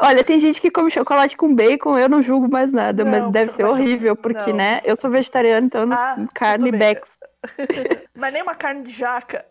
Olha, 0.00 0.24
tem 0.24 0.40
gente 0.40 0.60
que 0.60 0.70
come 0.70 0.90
chocolate 0.90 1.36
com 1.36 1.54
bacon, 1.54 1.98
eu 1.98 2.08
não 2.08 2.22
julgo 2.22 2.50
mais 2.50 2.72
nada, 2.72 3.04
Não, 3.04 3.10
mas 3.10 3.30
deve 3.30 3.52
ser 3.52 3.62
chocolate- 3.62 3.82
horrível, 3.82 4.16
porque, 4.16 4.50
não. 4.50 4.56
né, 4.56 4.80
eu 4.84 4.96
sou 4.96 5.10
vegetariana, 5.10 5.66
então 5.66 5.88
Ah, 5.92 6.16
carne 6.34 6.72
bex. 6.72 7.08
Mas 8.14 8.32
nem 8.32 8.42
uma 8.42 8.54
carne 8.54 8.84
de 8.84 8.92
jaca. 8.92 9.44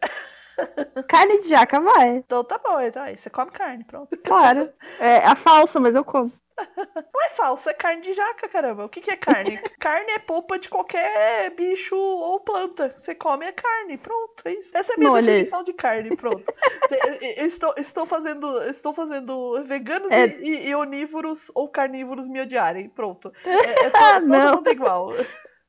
Carne 1.07 1.41
de 1.41 1.49
jaca 1.49 1.79
vai, 1.79 2.09
Então 2.17 2.43
tá 2.43 2.59
bom, 2.63 2.79
então 2.81 3.01
aí 3.03 3.17
você 3.17 3.27
come 3.29 3.49
carne, 3.51 3.83
pronto. 3.83 4.15
claro. 4.25 4.69
É 4.99 5.17
a 5.17 5.35
falsa, 5.35 5.79
mas 5.79 5.95
eu 5.95 6.03
como. 6.03 6.31
Não 6.57 7.25
é 7.25 7.29
falso, 7.31 7.69
é 7.69 7.73
carne 7.73 8.01
de 8.01 8.13
jaca, 8.13 8.47
caramba. 8.47 8.85
O 8.85 8.89
que, 8.89 9.01
que 9.01 9.11
é 9.11 9.15
carne? 9.15 9.57
carne 9.79 10.11
é 10.11 10.19
polpa 10.19 10.59
de 10.59 10.69
qualquer 10.69 11.49
bicho 11.51 11.95
ou 11.95 12.39
planta. 12.39 12.95
Você 12.99 13.15
come 13.15 13.45
é 13.45 13.51
carne, 13.51 13.97
pronto, 13.97 14.33
é 14.45 14.53
isso. 14.53 14.69
Essa 14.75 14.93
é 14.93 14.95
a 14.95 14.99
minha 14.99 15.13
definição 15.21 15.63
de 15.63 15.73
carne, 15.73 16.15
pronto. 16.15 16.43
Eu- 16.91 17.45
estou, 17.47 17.73
estou 17.77 18.05
fazendo, 18.05 18.61
estou 18.63 18.93
fazendo 18.93 19.63
veganos 19.65 20.11
É. 20.11 20.27
e, 20.27 20.69
e- 20.69 20.75
onívoros 20.75 21.51
ou 21.55 21.67
carnívoros 21.69 22.27
me 22.27 22.41
odiarem, 22.41 22.89
pronto. 22.89 23.31
É, 23.45 23.85
é 23.85 23.89
to- 23.89 23.97
Ah, 23.97 24.13
todo 24.19 24.27
não. 24.27 24.55
mundo 24.57 24.69
igual. 24.69 25.13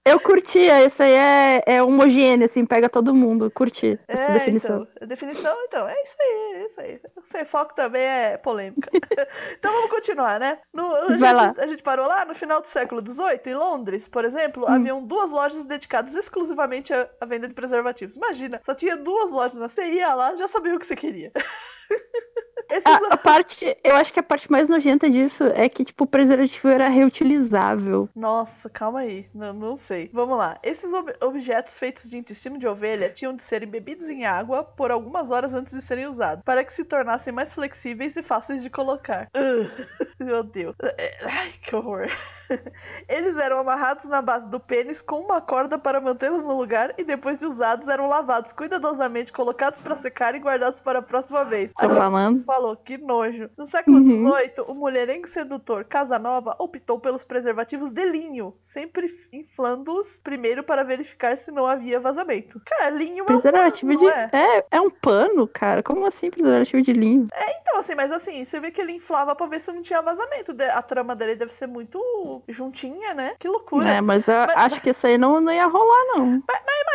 Eu 0.06 0.20
curti, 0.20 0.58
esse 0.58 1.02
aí 1.02 1.12
é, 1.14 1.62
é 1.66 1.82
homogêneo, 1.82 2.44
assim, 2.44 2.66
pega 2.66 2.90
todo 2.90 3.14
mundo. 3.14 3.50
Curti 3.50 3.98
essa 4.06 4.30
É, 4.30 4.34
definição. 4.34 4.82
então, 4.82 4.88
a 5.00 5.06
definição, 5.06 5.56
então, 5.64 5.88
é 5.88 6.02
isso 6.02 6.16
aí, 6.20 6.52
é 6.56 6.66
isso 6.66 6.80
aí. 6.80 7.00
O 7.16 7.22
sem 7.22 7.44
foco 7.46 7.74
também 7.74 8.02
é 8.02 8.36
polêmica. 8.36 8.90
então 9.58 9.72
vamos 9.72 9.90
continuar, 9.90 10.38
né? 10.38 10.56
No- 10.74 10.94
a, 10.94 11.16
Vai 11.16 11.18
gente, 11.18 11.34
lá. 11.34 11.54
a 11.56 11.66
gente 11.66 11.82
parou 11.82 12.06
lá 12.06 12.26
no 12.26 12.34
final 12.34 12.60
do 12.60 12.66
século 12.66 13.00
XVIII, 13.06 13.40
em 13.46 13.54
Londres, 13.54 14.06
por 14.06 14.26
exemplo, 14.26 14.64
Hum. 14.64 14.68
haviam 14.68 15.02
duas 15.06 15.30
lojas 15.30 15.64
dedicadas 15.64 16.14
exclusivamente 16.14 16.92
à, 16.92 17.08
à 17.20 17.24
venda 17.24 17.48
de 17.48 17.54
preservativos. 17.54 18.14
Imagina, 18.16 18.60
só 18.62 18.74
tinha 18.74 18.96
duas 18.98 19.30
lojas, 19.32 19.58
né? 19.58 19.68
Você 19.68 19.84
ia 19.84 20.14
lá, 20.14 20.34
já 20.34 20.46
sabia 20.46 20.74
o 20.74 20.78
que 20.78 20.86
você 20.86 20.96
queria. 20.96 21.32
Esses 22.70 22.84
A, 22.86 23.14
a 23.14 23.16
parte, 23.16 23.76
eu 23.84 23.96
acho 23.96 24.12
que 24.12 24.20
a 24.20 24.22
parte 24.22 24.50
mais 24.50 24.68
nojenta 24.68 25.08
disso 25.10 25.44
é 25.54 25.68
que, 25.68 25.84
tipo, 25.84 26.04
o 26.04 26.06
preservativo 26.06 26.68
era 26.68 26.88
reutilizável. 26.88 28.08
Nossa, 28.14 28.68
calma 28.70 29.00
aí. 29.00 29.28
Não, 29.34 29.52
não 29.52 29.76
sei. 29.76 30.10
Vamos 30.12 30.36
lá. 30.38 30.58
Esses 30.62 30.92
ob- 30.92 31.12
objetos 31.22 31.76
feitos 31.78 32.08
de 32.08 32.16
intestino 32.16 32.58
de 32.58 32.66
ovelha 32.66 33.10
tinham 33.10 33.34
de 33.34 33.42
serem 33.42 33.68
bebidos 33.68 34.08
em 34.08 34.24
água 34.24 34.64
por 34.64 34.90
algumas 34.90 35.30
horas 35.30 35.54
antes 35.54 35.72
de 35.74 35.82
serem 35.82 36.06
usados, 36.06 36.42
para 36.44 36.64
que 36.64 36.72
se 36.72 36.84
tornassem 36.84 37.32
mais 37.32 37.52
flexíveis 37.52 38.16
e 38.16 38.22
fáceis 38.22 38.62
de 38.62 38.70
colocar. 38.70 39.28
Ugh. 39.36 39.86
Meu 40.18 40.42
Deus. 40.42 40.74
É, 40.98 41.16
Ai, 41.26 41.52
que 41.62 41.74
horror. 41.74 42.08
Eles 43.08 43.36
eram 43.36 43.58
amarrados 43.58 44.04
na 44.06 44.20
base 44.22 44.48
do 44.48 44.58
pênis 44.60 45.00
com 45.02 45.20
uma 45.20 45.40
corda 45.40 45.78
para 45.78 46.00
mantê-los 46.00 46.42
no 46.42 46.56
lugar 46.56 46.94
e 46.98 47.04
depois 47.04 47.38
de 47.38 47.46
usados 47.46 47.88
eram 47.88 48.08
lavados 48.08 48.52
cuidadosamente, 48.52 49.32
colocados 49.32 49.80
para 49.80 49.96
secar 49.96 50.34
e 50.34 50.38
guardados 50.38 50.80
para 50.80 50.98
a 50.98 51.02
próxima 51.02 51.44
vez. 51.44 51.72
Tô 51.74 51.88
falando. 51.90 52.42
Falou, 52.44 52.76
que 52.76 52.98
nojo. 52.98 53.50
No 53.56 53.66
século 53.66 53.98
Uhum. 53.98 54.04
XVIII, 54.04 54.64
o 54.66 54.74
mulherengo 54.74 55.28
sedutor 55.28 55.84
Casanova 55.84 56.56
optou 56.58 56.98
pelos 56.98 57.24
preservativos 57.24 57.90
de 57.90 58.04
linho, 58.04 58.54
sempre 58.60 59.06
inflando-os 59.32 60.18
primeiro 60.18 60.62
para 60.62 60.82
verificar 60.82 61.36
se 61.36 61.50
não 61.50 61.66
havia 61.66 62.00
vazamento. 62.00 62.60
Cara, 62.64 62.90
linho 62.90 63.24
é 63.28 63.32
um 63.32 63.40
pano, 63.40 63.98
de. 63.98 64.06
é? 64.08 64.30
É, 64.32 64.66
é 64.72 64.80
um 64.80 64.90
pano, 64.90 65.46
cara. 65.46 65.82
Como 65.82 66.06
assim 66.06 66.30
preservativo 66.30 66.82
de 66.82 66.92
linho? 66.92 67.28
Então, 67.60 67.78
assim, 67.78 67.94
mas 67.94 68.12
assim, 68.12 68.44
você 68.44 68.60
vê 68.60 68.70
que 68.70 68.80
ele 68.80 68.92
inflava 68.92 69.34
pra 69.34 69.46
ver 69.46 69.60
se 69.60 69.72
não 69.72 69.82
tinha 69.82 70.00
vazamento. 70.00 70.54
A 70.72 70.82
trama 70.82 71.14
dele 71.16 71.36
deve 71.36 71.52
ser 71.52 71.66
muito 71.66 72.33
juntinha, 72.48 73.14
né? 73.14 73.34
Que 73.38 73.48
loucura. 73.48 73.88
É, 73.88 74.00
mas 74.00 74.26
eu 74.28 74.34
Mas- 74.34 74.56
acho 74.56 74.80
que 74.80 74.90
isso 74.90 75.06
aí 75.06 75.16
não, 75.18 75.40
não 75.40 75.52
ia 75.52 75.66
rolar, 75.66 76.04
não. 76.16 76.42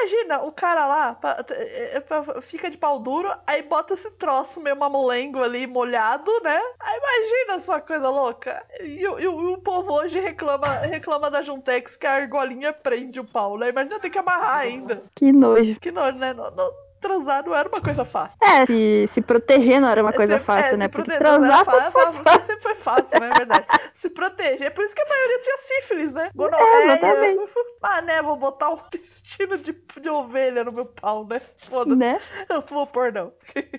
Imagina 0.02 0.42
o 0.44 0.52
cara 0.52 0.88
lá, 0.88 1.14
pa- 1.14 1.44
é, 1.52 1.98
é, 1.98 2.00
pa- 2.00 2.42
fica 2.42 2.70
de 2.72 2.78
pau 2.78 3.00
duro, 3.00 3.30
aí 3.46 3.62
bota 3.62 3.94
esse 3.94 4.10
troço 4.12 4.60
meio 4.62 4.76
mamolengo 4.78 5.44
ali, 5.44 5.68
molhado, 5.68 6.32
né? 6.42 6.60
Aí 6.80 6.98
imagina 7.00 7.60
só 7.60 7.80
coisa 7.80 8.10
louca. 8.10 8.64
E, 8.82 9.06
o- 9.08 9.20
e 9.20 9.24
e 9.24 9.28
o 9.28 9.58
povo 9.58 9.94
hoje 9.94 10.20
reclama, 10.20 10.68
reclama 10.80 11.30
da 11.30 11.42
Juntex 11.44 11.96
que 11.96 12.08
a 12.08 12.14
argolinha 12.14 12.72
prende 12.74 13.20
o 13.20 13.26
pau, 13.26 13.58
né? 13.58 13.70
Imagina 13.70 14.00
ter 14.00 14.10
que 14.10 14.18
amarrar 14.18 14.58
ainda. 14.60 15.04
Que 15.16 15.32
nojo. 15.32 15.80
Que 15.80 15.92
nojo, 15.92 16.18
né? 16.18 16.34
Não- 16.34 16.52
não- 16.52 16.72
transar 17.00 17.44
não 17.46 17.56
era 17.56 17.68
uma 17.70 17.82
coisa 17.82 18.06
fácil. 18.06 18.38
É, 18.42 18.66
se, 18.66 19.10
se 19.14 19.22
proteger 19.22 19.80
não 19.82 19.90
era 19.90 20.02
uma 20.02 20.14
coisa 20.14 20.38
Se- 20.40 20.46
fácil, 20.46 20.74
é, 20.76 20.78
né? 20.78 20.86
se 20.86 20.90
Porque 20.92 21.18
transar 21.18 21.66
sempre 21.66 21.92
foi 21.92 21.92
fácil, 21.92 22.24
fácil. 22.24 22.42
Sempre 22.48 22.62
foi 22.62 22.76
fácil, 22.76 23.20
né? 23.20 23.30
É 23.34 23.38
verdade. 23.38 23.66
se 23.94 24.10
proteger. 24.10 24.64
É 24.64 24.70
por 24.70 24.84
isso 24.86 24.96
que 24.96 25.02
a 25.02 25.06
maioria 25.10 25.40
tinha 25.42 25.58
sífilis, 25.58 26.14
né? 26.14 26.26
É, 26.28 26.32
Gonorreia. 26.36 26.94
exatamente. 26.94 27.50
Ah, 27.82 28.02
né? 28.02 28.22
Vou 28.22 28.36
botar 28.36 28.70
um 28.72 28.74
intestino 28.88 29.58
de, 29.58 29.72
de 30.02 30.10
ovelha 30.10 30.64
no 30.66 30.72
meu 30.72 30.86
pau, 30.86 31.26
né? 31.26 31.42
Foda-se. 31.70 31.96
Né? 31.96 32.20
Eu 32.50 32.56
não 32.58 32.64
vou 32.68 32.86
pôr, 32.86 33.12
não. 33.14 33.32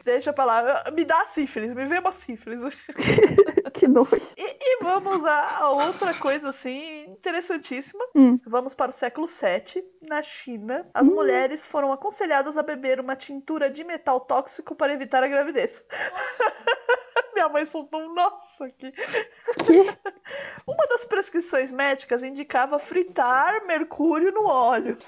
Deixa 0.04 0.32
pra 0.32 0.44
lá. 0.44 0.84
Me 0.94 1.04
dá 1.04 1.26
sífilis, 1.26 1.74
me 1.74 1.84
vê 1.86 1.98
uma 1.98 2.12
sífilis. 2.12 2.60
Que 3.74 3.86
nojo. 3.88 4.16
E, 4.36 4.42
e 4.60 4.78
vamos 4.82 5.24
a, 5.24 5.58
a 5.58 5.70
outra 5.70 6.12
coisa, 6.14 6.48
assim, 6.50 7.04
interessantíssima. 7.10 8.04
Hum. 8.14 8.38
Vamos 8.46 8.74
para 8.74 8.90
o 8.90 8.92
século 8.92 9.26
VII, 9.26 9.82
na 10.02 10.22
China. 10.22 10.84
As 10.94 11.08
Hum. 11.08 11.14
mulheres 11.14 11.66
foram 11.66 11.92
aconselhadas 11.92 12.56
a 12.58 12.62
beber 12.62 13.00
uma 13.00 13.16
tintura 13.16 13.70
de 13.70 13.84
metal 13.84 14.20
tóxico 14.20 14.74
para 14.74 14.92
evitar 14.92 15.22
a 15.22 15.28
gravidez. 15.28 15.82
Minha 17.34 17.48
mãe 17.48 17.64
soltou 17.64 18.00
um 18.00 18.12
nossa 18.14 18.64
aqui. 18.64 18.92
Que? 19.64 19.80
Uma 20.66 20.86
das 20.88 21.04
prescrições 21.04 21.70
médicas 21.70 22.22
indicava 22.22 22.78
fritar 22.78 23.64
mercúrio 23.66 24.32
no 24.32 24.46
óleo. 24.46 24.98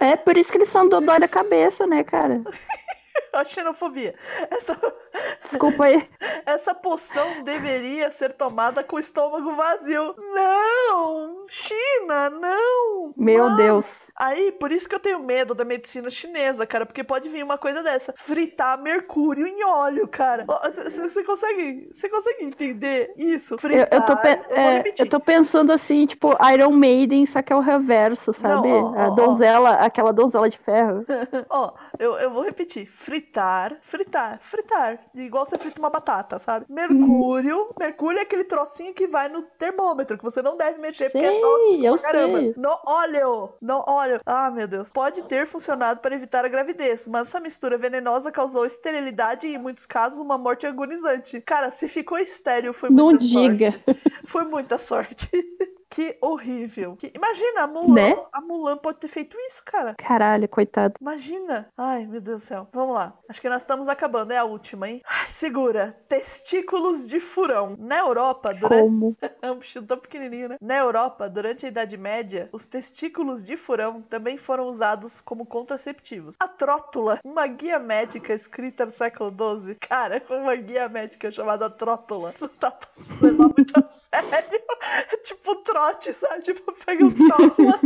É 0.00 0.16
por 0.16 0.36
isso 0.36 0.50
que 0.52 0.58
eles 0.58 0.68
são 0.68 0.88
dodói 0.88 1.18
da 1.18 1.28
cabeça, 1.28 1.86
né, 1.86 2.04
cara? 2.04 2.42
A 3.32 3.44
xenofobia. 3.44 4.14
Essa, 4.50 4.76
Desculpa 5.42 5.84
aí. 5.84 6.08
essa 6.46 6.74
poção 6.74 7.42
deveria 7.44 8.10
ser 8.10 8.32
tomada 8.34 8.82
com 8.82 8.96
o 8.96 9.00
estômago 9.00 9.54
vazio. 9.54 10.14
Não! 10.34 11.46
China, 11.48 12.30
não! 12.30 13.14
Meu 13.16 13.48
Não. 13.48 13.56
Deus. 13.56 13.86
Aí, 14.14 14.52
por 14.52 14.72
isso 14.72 14.88
que 14.88 14.94
eu 14.94 15.00
tenho 15.00 15.20
medo 15.20 15.54
da 15.54 15.64
medicina 15.64 16.10
chinesa, 16.10 16.66
cara, 16.66 16.84
porque 16.84 17.04
pode 17.04 17.28
vir 17.28 17.42
uma 17.44 17.56
coisa 17.56 17.82
dessa, 17.82 18.12
fritar 18.16 18.80
mercúrio 18.82 19.46
em 19.46 19.64
óleo, 19.64 20.08
cara. 20.08 20.44
Você 20.46 21.22
consegue, 21.24 21.86
você 21.92 22.08
consegue 22.08 22.44
entender 22.44 23.14
isso? 23.16 23.54
Eu, 23.54 23.58
Fritar. 23.58 23.88
eu 23.92 24.02
tô, 24.04 24.16
pe- 24.16 24.40
eu 24.50 24.56
é, 24.56 24.82
eu 24.98 25.08
tô 25.08 25.20
pensando 25.20 25.72
assim, 25.72 26.04
tipo, 26.06 26.36
Iron 26.52 26.70
Maiden, 26.72 27.26
só 27.26 27.42
que 27.42 27.52
é 27.52 27.56
o 27.56 27.60
reverso, 27.60 28.32
sabe? 28.32 28.68
ó, 28.68 28.92
ó, 28.92 28.98
a 28.98 29.08
ó. 29.08 29.10
donzela, 29.10 29.70
aquela 29.74 30.12
donzela 30.12 30.48
de 30.50 30.58
ferro. 30.58 31.04
Ó, 31.50 31.72
eu, 31.98 32.14
eu 32.18 32.30
vou 32.30 32.42
repetir. 32.42 32.86
Fritar, 32.86 33.76
fritar, 33.82 34.38
fritar. 34.40 34.98
Igual 35.22 35.44
você 35.46 35.58
frita 35.58 35.78
uma 35.78 35.90
batata, 35.90 36.38
sabe? 36.38 36.66
Mercúrio. 36.68 37.68
Mercúrio 37.78 38.18
é 38.18 38.22
aquele 38.22 38.44
trocinho 38.44 38.94
que 38.94 39.06
vai 39.06 39.28
no 39.28 39.42
termômetro, 39.42 40.16
que 40.16 40.24
você 40.24 40.40
não 40.42 40.56
deve 40.56 40.78
mexer, 40.78 41.10
porque 41.10 41.24
é 41.26 41.30
Sei, 41.30 41.40
tóxico 41.40 41.84
eu 41.84 41.92
pra 41.96 42.02
caramba. 42.02 42.38
sei. 42.38 42.54
No 42.56 42.78
óleo. 42.86 43.48
No 43.60 43.84
óleo. 43.88 44.20
Ah, 44.26 44.50
meu 44.50 44.66
Deus. 44.66 44.90
Pode 44.90 45.22
ter 45.24 45.46
funcionado 45.46 46.00
para 46.00 46.14
evitar 46.14 46.44
a 46.44 46.48
gravidez, 46.48 47.06
mas 47.06 47.28
essa 47.28 47.40
mistura 47.40 47.78
venenosa 47.78 48.30
causou 48.32 48.64
esterilidade 48.66 49.46
e, 49.46 49.54
em 49.54 49.58
muitos 49.58 49.86
casos, 49.86 50.18
uma 50.18 50.38
morte 50.38 50.66
agonizante. 50.66 51.40
Cara, 51.40 51.70
se 51.70 51.88
ficou 51.88 52.18
estéril, 52.18 52.72
foi 52.72 52.90
Não 52.90 53.06
muita 53.06 53.24
diga. 53.24 53.70
sorte. 53.72 54.02
Foi 54.26 54.44
muita 54.44 54.78
sorte. 54.78 55.28
Que 55.90 56.16
horrível. 56.20 56.94
Que- 56.96 57.10
Imagina, 57.14 57.62
a 57.62 57.66
Mulan, 57.66 57.94
Né? 57.94 58.16
a 58.32 58.40
Mulan 58.40 58.76
pode 58.76 58.98
ter 58.98 59.08
feito 59.08 59.36
isso, 59.48 59.62
cara. 59.64 59.94
Caralho, 59.98 60.46
coitado. 60.48 60.94
Imagina! 61.00 61.68
Ai, 61.76 62.06
meu 62.06 62.20
Deus 62.20 62.42
do 62.42 62.46
céu. 62.46 62.68
Vamos 62.72 62.94
lá. 62.94 63.14
Acho 63.28 63.40
que 63.40 63.48
nós 63.48 63.62
estamos 63.62 63.88
acabando. 63.88 64.32
É 64.32 64.36
a 64.38 64.44
última, 64.44 64.88
hein? 64.88 65.02
Ai, 65.06 65.26
Segura. 65.26 65.96
Testículos 66.06 67.06
de 67.06 67.18
furão. 67.20 67.74
Na 67.78 67.98
Europa, 67.98 68.52
durante. 68.54 68.82
Como? 68.82 69.16
É 69.40 69.50
um 69.52 69.58
bichinho 69.58 69.86
tão 69.86 69.98
pequenininho, 69.98 70.48
né? 70.50 70.56
Na 70.60 70.76
Europa, 70.76 71.28
durante 71.28 71.64
a 71.64 71.68
Idade 71.68 71.96
Média, 71.96 72.48
os 72.52 72.66
testículos 72.66 73.42
de 73.42 73.56
furão 73.56 74.02
também 74.02 74.36
foram 74.36 74.64
usados 74.66 75.20
como 75.20 75.46
contraceptivos. 75.46 76.36
A 76.40 76.48
trótula, 76.48 77.20
uma 77.24 77.46
guia 77.46 77.78
médica 77.78 78.34
escrita 78.34 78.84
no 78.84 78.90
século 78.90 79.30
XII. 79.30 79.76
Cara, 79.80 80.22
uma 80.28 80.54
guia 80.56 80.88
médica 80.88 81.30
chamada 81.30 81.70
trótula. 81.70 82.34
Não 82.40 82.48
tá 82.48 82.70
passando 82.72 83.32
muito 83.54 83.72
a 83.78 83.82
sério. 83.88 84.60
É 85.12 85.16
tipo 85.18 85.52
um 85.52 85.62
trote, 85.78 86.12
sabe? 86.12 86.42
Tipo, 86.42 86.72
pega 86.84 87.04
um 87.04 87.10
trótula. 87.12 87.80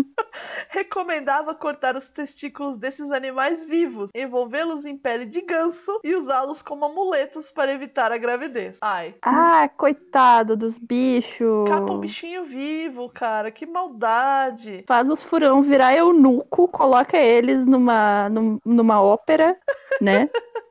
Recomendava 0.71 1.55
cortar 1.55 1.97
os 1.97 2.09
testículos 2.09 2.77
desses 2.77 3.11
animais 3.13 3.65
vivos, 3.65 4.11
envolvê-los 4.15 4.85
em 4.85 4.97
pele 4.97 5.27
de 5.27 5.41
ganso 5.43 6.01
e 6.03 6.15
usá-los 6.15 6.63
como 6.63 6.87
amuletos 6.87 7.51
para 7.51 7.73
evitar 7.73 8.11
a 8.13 8.17
gravidez. 8.17 8.79
Ai, 8.81 9.15
Ah, 9.23 9.69
coitado 9.77 10.57
dos 10.57 10.79
bichos. 10.79 11.69
Capa 11.69 11.93
um 11.93 12.01
bichinho 12.01 12.45
vivo, 12.45 13.11
cara. 13.11 13.51
Que 13.51 13.67
maldade. 13.67 14.85
Faz 14.89 15.11
os 15.11 15.23
furão 15.23 15.61
virar 15.63 15.95
eunuco, 15.95 16.69
coloca 16.69 17.17
eles 17.19 17.67
numa, 17.67 18.29
num- 18.31 18.59
numa 18.65 19.03
ópera, 19.03 19.57
né? 20.01 20.31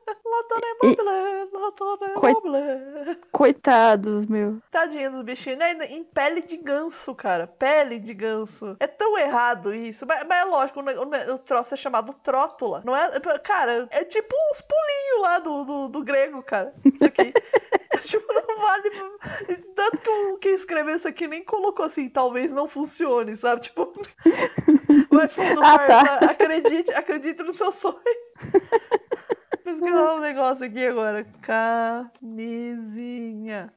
E-. 0.84 0.96
Coitados, 3.30 4.26
meu. 4.26 4.58
Tadinho 4.70 5.10
dos 5.12 5.22
bichinhos. 5.22 5.58
né? 5.58 5.72
Em 5.90 6.04
pele 6.04 6.42
de 6.42 6.56
ganso, 6.56 7.14
cara. 7.14 7.46
Pele 7.46 7.98
de 7.98 8.14
ganso. 8.14 8.76
É 8.80 8.86
tão 8.86 9.16
errado 9.18 9.74
isso. 9.74 10.04
Mas, 10.06 10.26
mas 10.26 10.38
é 10.42 10.44
lógico, 10.44 10.80
o, 10.80 11.34
o 11.34 11.38
troço 11.38 11.74
é 11.74 11.76
chamado 11.76 12.12
trótula. 12.22 12.82
Não 12.84 12.96
é. 12.96 13.10
Cara, 13.40 13.88
é 13.90 14.04
tipo 14.04 14.34
os 14.52 14.60
pulinhos 14.60 15.22
lá 15.22 15.38
do, 15.38 15.64
do, 15.64 15.88
do 15.88 16.02
grego, 16.04 16.42
cara. 16.42 16.74
Isso 16.84 17.04
aqui. 17.04 17.32
tipo, 18.02 18.32
não 18.32 18.58
vale. 18.60 18.90
Tanto 19.74 20.00
que 20.00 20.10
o- 20.10 20.38
quem 20.38 20.54
escreveu 20.54 20.94
isso 20.94 21.08
aqui 21.08 21.26
nem 21.26 21.42
colocou 21.44 21.86
assim, 21.86 22.08
talvez 22.08 22.52
não 22.52 22.66
funcione, 22.68 23.34
sabe? 23.36 23.62
Tipo. 23.62 23.90
Vai 25.10 25.28
fundo, 25.28 25.62
Ah, 25.62 25.78
tá. 25.78 26.14
Acredite, 26.30 26.92
acredite 26.92 27.42
nos 27.42 27.56
seus 27.56 27.74
sonhos. 27.76 27.98
Pesquisar 29.80 30.14
um 30.14 30.20
negócio 30.20 30.66
aqui 30.66 30.86
agora. 30.86 31.26
Camisinha. 32.42 33.72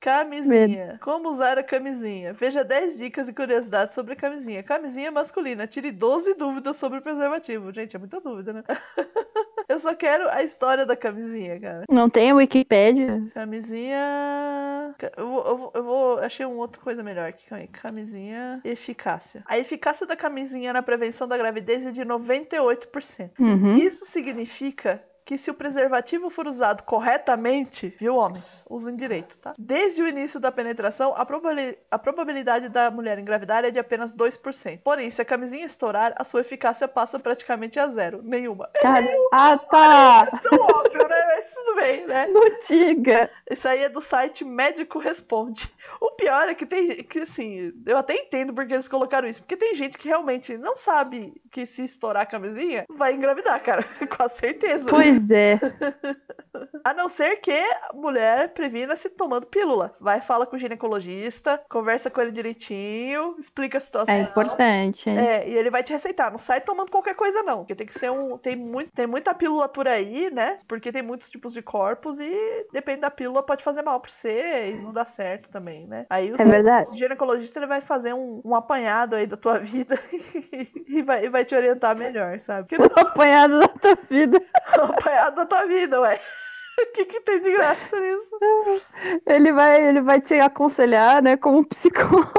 Camisinha. 0.00 0.98
Como 1.02 1.28
usar 1.30 1.58
a 1.58 1.62
camisinha? 1.62 2.32
Veja 2.32 2.62
10 2.62 2.96
dicas 2.98 3.28
e 3.28 3.32
curiosidades 3.32 3.94
sobre 3.94 4.14
camisinha. 4.14 4.62
Camisinha 4.62 5.10
masculina. 5.10 5.66
Tire 5.66 5.90
12 5.90 6.34
dúvidas 6.34 6.76
sobre 6.76 6.98
o 6.98 7.02
preservativo. 7.02 7.72
Gente, 7.72 7.96
é 7.96 7.98
muita 7.98 8.20
dúvida, 8.20 8.52
né? 8.52 8.62
Eu 9.68 9.78
só 9.78 9.94
quero 9.94 10.30
a 10.30 10.42
história 10.42 10.86
da 10.86 10.96
camisinha, 10.96 11.60
cara. 11.60 11.84
Não 11.90 12.08
tem 12.08 12.30
a 12.30 12.34
Wikipédia? 12.34 13.22
Camisinha. 13.34 14.94
Eu 15.14 15.28
vou, 15.28 15.44
eu 15.46 15.56
vou, 15.58 15.70
eu 15.74 15.82
vou- 15.84 16.18
Achei 16.20 16.46
uma 16.46 16.56
outra 16.56 16.80
coisa 16.80 17.02
melhor 17.02 17.28
aqui. 17.28 17.44
Camisinha. 17.72 18.62
Eficácia. 18.64 19.42
A 19.46 19.58
eficácia 19.58 20.06
da 20.06 20.16
camisinha 20.16 20.72
na 20.72 20.80
prevenção 20.82 21.28
da 21.28 21.36
gravidez 21.36 21.84
é 21.84 21.90
de 21.90 22.00
98%. 22.02 23.30
Uhum. 23.38 23.72
Isso 23.74 24.06
significa 24.06 25.02
que 25.28 25.36
se 25.36 25.50
o 25.50 25.54
preservativo 25.54 26.30
for 26.30 26.46
usado 26.46 26.82
corretamente, 26.84 27.94
viu, 28.00 28.16
homens? 28.16 28.64
Usem 28.66 28.96
direito, 28.96 29.36
tá? 29.36 29.52
Desde 29.58 30.00
o 30.00 30.08
início 30.08 30.40
da 30.40 30.50
penetração, 30.50 31.12
a, 31.14 31.26
probabili- 31.26 31.76
a 31.90 31.98
probabilidade 31.98 32.70
da 32.70 32.90
mulher 32.90 33.18
engravidar 33.18 33.62
é 33.62 33.70
de 33.70 33.78
apenas 33.78 34.10
2%. 34.10 34.80
Porém, 34.82 35.10
se 35.10 35.20
a 35.20 35.26
camisinha 35.26 35.66
estourar, 35.66 36.14
a 36.16 36.24
sua 36.24 36.40
eficácia 36.40 36.88
passa 36.88 37.18
praticamente 37.18 37.78
a 37.78 37.88
zero. 37.88 38.22
Nenhuma. 38.22 38.70
Cara, 38.80 39.04
ah, 39.30 39.58
tá. 39.58 40.40
Tão 40.42 40.60
óbvio, 40.60 41.06
né? 41.06 41.24
Mas 41.36 41.52
tudo 41.52 41.74
bem, 41.76 42.06
né? 42.06 42.26
Não 42.32 42.44
diga. 42.66 43.30
Isso 43.50 43.68
aí 43.68 43.82
é 43.82 43.88
do 43.90 44.00
site 44.00 44.46
Médico 44.46 44.98
Responde. 44.98 45.70
O 46.00 46.10
pior 46.12 46.48
é 46.48 46.54
que 46.54 46.64
tem 46.64 47.04
que 47.04 47.20
assim, 47.20 47.72
eu 47.84 47.98
até 47.98 48.14
entendo 48.14 48.54
porque 48.54 48.72
eles 48.72 48.88
colocaram 48.88 49.28
isso, 49.28 49.42
porque 49.42 49.56
tem 49.58 49.74
gente 49.74 49.98
que 49.98 50.08
realmente 50.08 50.56
não 50.56 50.74
sabe 50.74 51.38
que 51.50 51.66
se 51.66 51.84
estourar 51.84 52.22
a 52.22 52.26
camisinha 52.26 52.84
vai 52.88 53.12
engravidar, 53.14 53.62
cara, 53.62 53.82
com 54.16 54.22
a 54.22 54.28
certeza. 54.28 54.88
Pois 54.88 55.17
é. 55.30 55.58
A 56.84 56.92
não 56.94 57.08
ser 57.08 57.36
que 57.36 57.52
a 57.52 57.92
mulher 57.94 58.52
previna-se 58.54 59.08
tomando 59.10 59.46
pílula. 59.46 59.94
Vai 60.00 60.20
fala 60.20 60.46
com 60.46 60.56
o 60.56 60.58
ginecologista, 60.58 61.60
conversa 61.68 62.10
com 62.10 62.20
ele 62.20 62.32
direitinho, 62.32 63.36
explica 63.38 63.78
a 63.78 63.80
situação. 63.80 64.14
É 64.14 64.20
importante. 64.20 65.08
É, 65.10 65.48
e 65.48 65.54
ele 65.54 65.70
vai 65.70 65.82
te 65.82 65.92
receitar. 65.92 66.30
Não 66.30 66.38
sai 66.38 66.60
tomando 66.60 66.90
qualquer 66.90 67.14
coisa, 67.14 67.42
não. 67.42 67.58
Porque 67.58 67.74
tem 67.74 67.86
que 67.86 67.98
ser 67.98 68.10
um. 68.10 68.36
Tem, 68.38 68.56
muito, 68.56 68.90
tem 68.92 69.06
muita 69.06 69.34
pílula 69.34 69.68
por 69.68 69.86
aí, 69.88 70.30
né? 70.30 70.58
Porque 70.66 70.92
tem 70.92 71.02
muitos 71.02 71.30
tipos 71.30 71.52
de 71.52 71.62
corpos 71.62 72.18
e 72.18 72.66
depende 72.72 73.00
da 73.00 73.10
pílula, 73.10 73.42
pode 73.42 73.62
fazer 73.64 73.82
mal 73.82 74.00
pra 74.00 74.10
você 74.10 74.68
e 74.70 74.74
não 74.76 74.92
dá 74.92 75.04
certo 75.04 75.48
também, 75.50 75.86
né? 75.86 76.06
Aí 76.10 76.30
o, 76.32 76.34
É 76.40 76.44
verdade. 76.44 76.90
o 76.90 76.96
ginecologista 76.96 77.58
ele 77.58 77.66
vai 77.66 77.80
fazer 77.80 78.12
um, 78.14 78.40
um 78.44 78.54
apanhado 78.54 79.16
aí 79.16 79.26
da 79.26 79.36
tua 79.36 79.58
vida 79.58 79.98
e, 80.86 81.02
vai, 81.02 81.24
e 81.24 81.28
vai 81.28 81.44
te 81.44 81.54
orientar 81.54 81.96
melhor, 81.96 82.38
sabe? 82.40 82.68
Porque 82.68 82.78
O 82.98 83.00
apanhado 83.00 83.58
da 83.60 83.68
tua 83.68 83.98
vida. 84.08 84.40
não 84.76 84.84
é 84.84 84.86
um 84.86 84.90
apanhado 84.92 85.36
da 85.36 85.46
tua 85.46 85.66
vida, 85.66 86.00
ué. 86.00 86.20
O 86.78 86.86
que, 86.92 87.04
que 87.06 87.20
tem 87.20 87.40
de 87.40 87.50
graça 87.52 87.98
nisso? 88.00 88.38
Ele 89.26 89.52
vai, 89.52 89.88
ele 89.88 90.00
vai 90.00 90.20
te 90.20 90.34
aconselhar, 90.40 91.22
né, 91.22 91.36
como 91.36 91.64
psicólogo. 91.66 92.32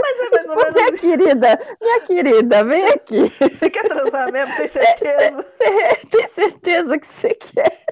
Mas 0.00 0.18
é 0.20 0.30
mais 0.30 0.48
ou 0.48 0.56
Tipo, 0.56 0.72
minha 0.72 0.90
menos 0.90 0.94
isso. 0.94 0.96
querida, 0.96 1.58
minha 1.80 2.00
querida, 2.00 2.64
vem 2.64 2.84
aqui. 2.86 3.32
Você 3.52 3.70
quer 3.70 3.84
transar 3.86 4.30
mesmo? 4.32 4.54
Tem 4.56 4.68
certeza? 4.68 5.42
Você 5.42 5.96
tem 6.10 6.28
certeza 6.28 6.98
que 6.98 7.06
você 7.06 7.34
quer? 7.34 7.84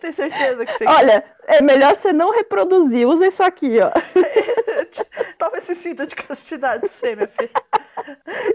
Tem 0.00 0.12
certeza 0.12 0.66
que 0.66 0.72
você 0.72 0.88
quer? 0.90 1.24
É 1.46 1.60
melhor 1.62 1.94
você 1.96 2.12
não 2.12 2.30
reproduzir. 2.32 3.06
Usa 3.08 3.26
isso 3.26 3.42
aqui, 3.42 3.76
ó. 3.80 3.90
Toma 5.38 5.58
esse 5.58 5.74
cinto 5.74 6.06
de 6.06 6.14
castidade 6.14 6.80
pra 6.80 6.88
você, 6.88 7.14
minha 7.16 7.28
filha. 7.28 7.50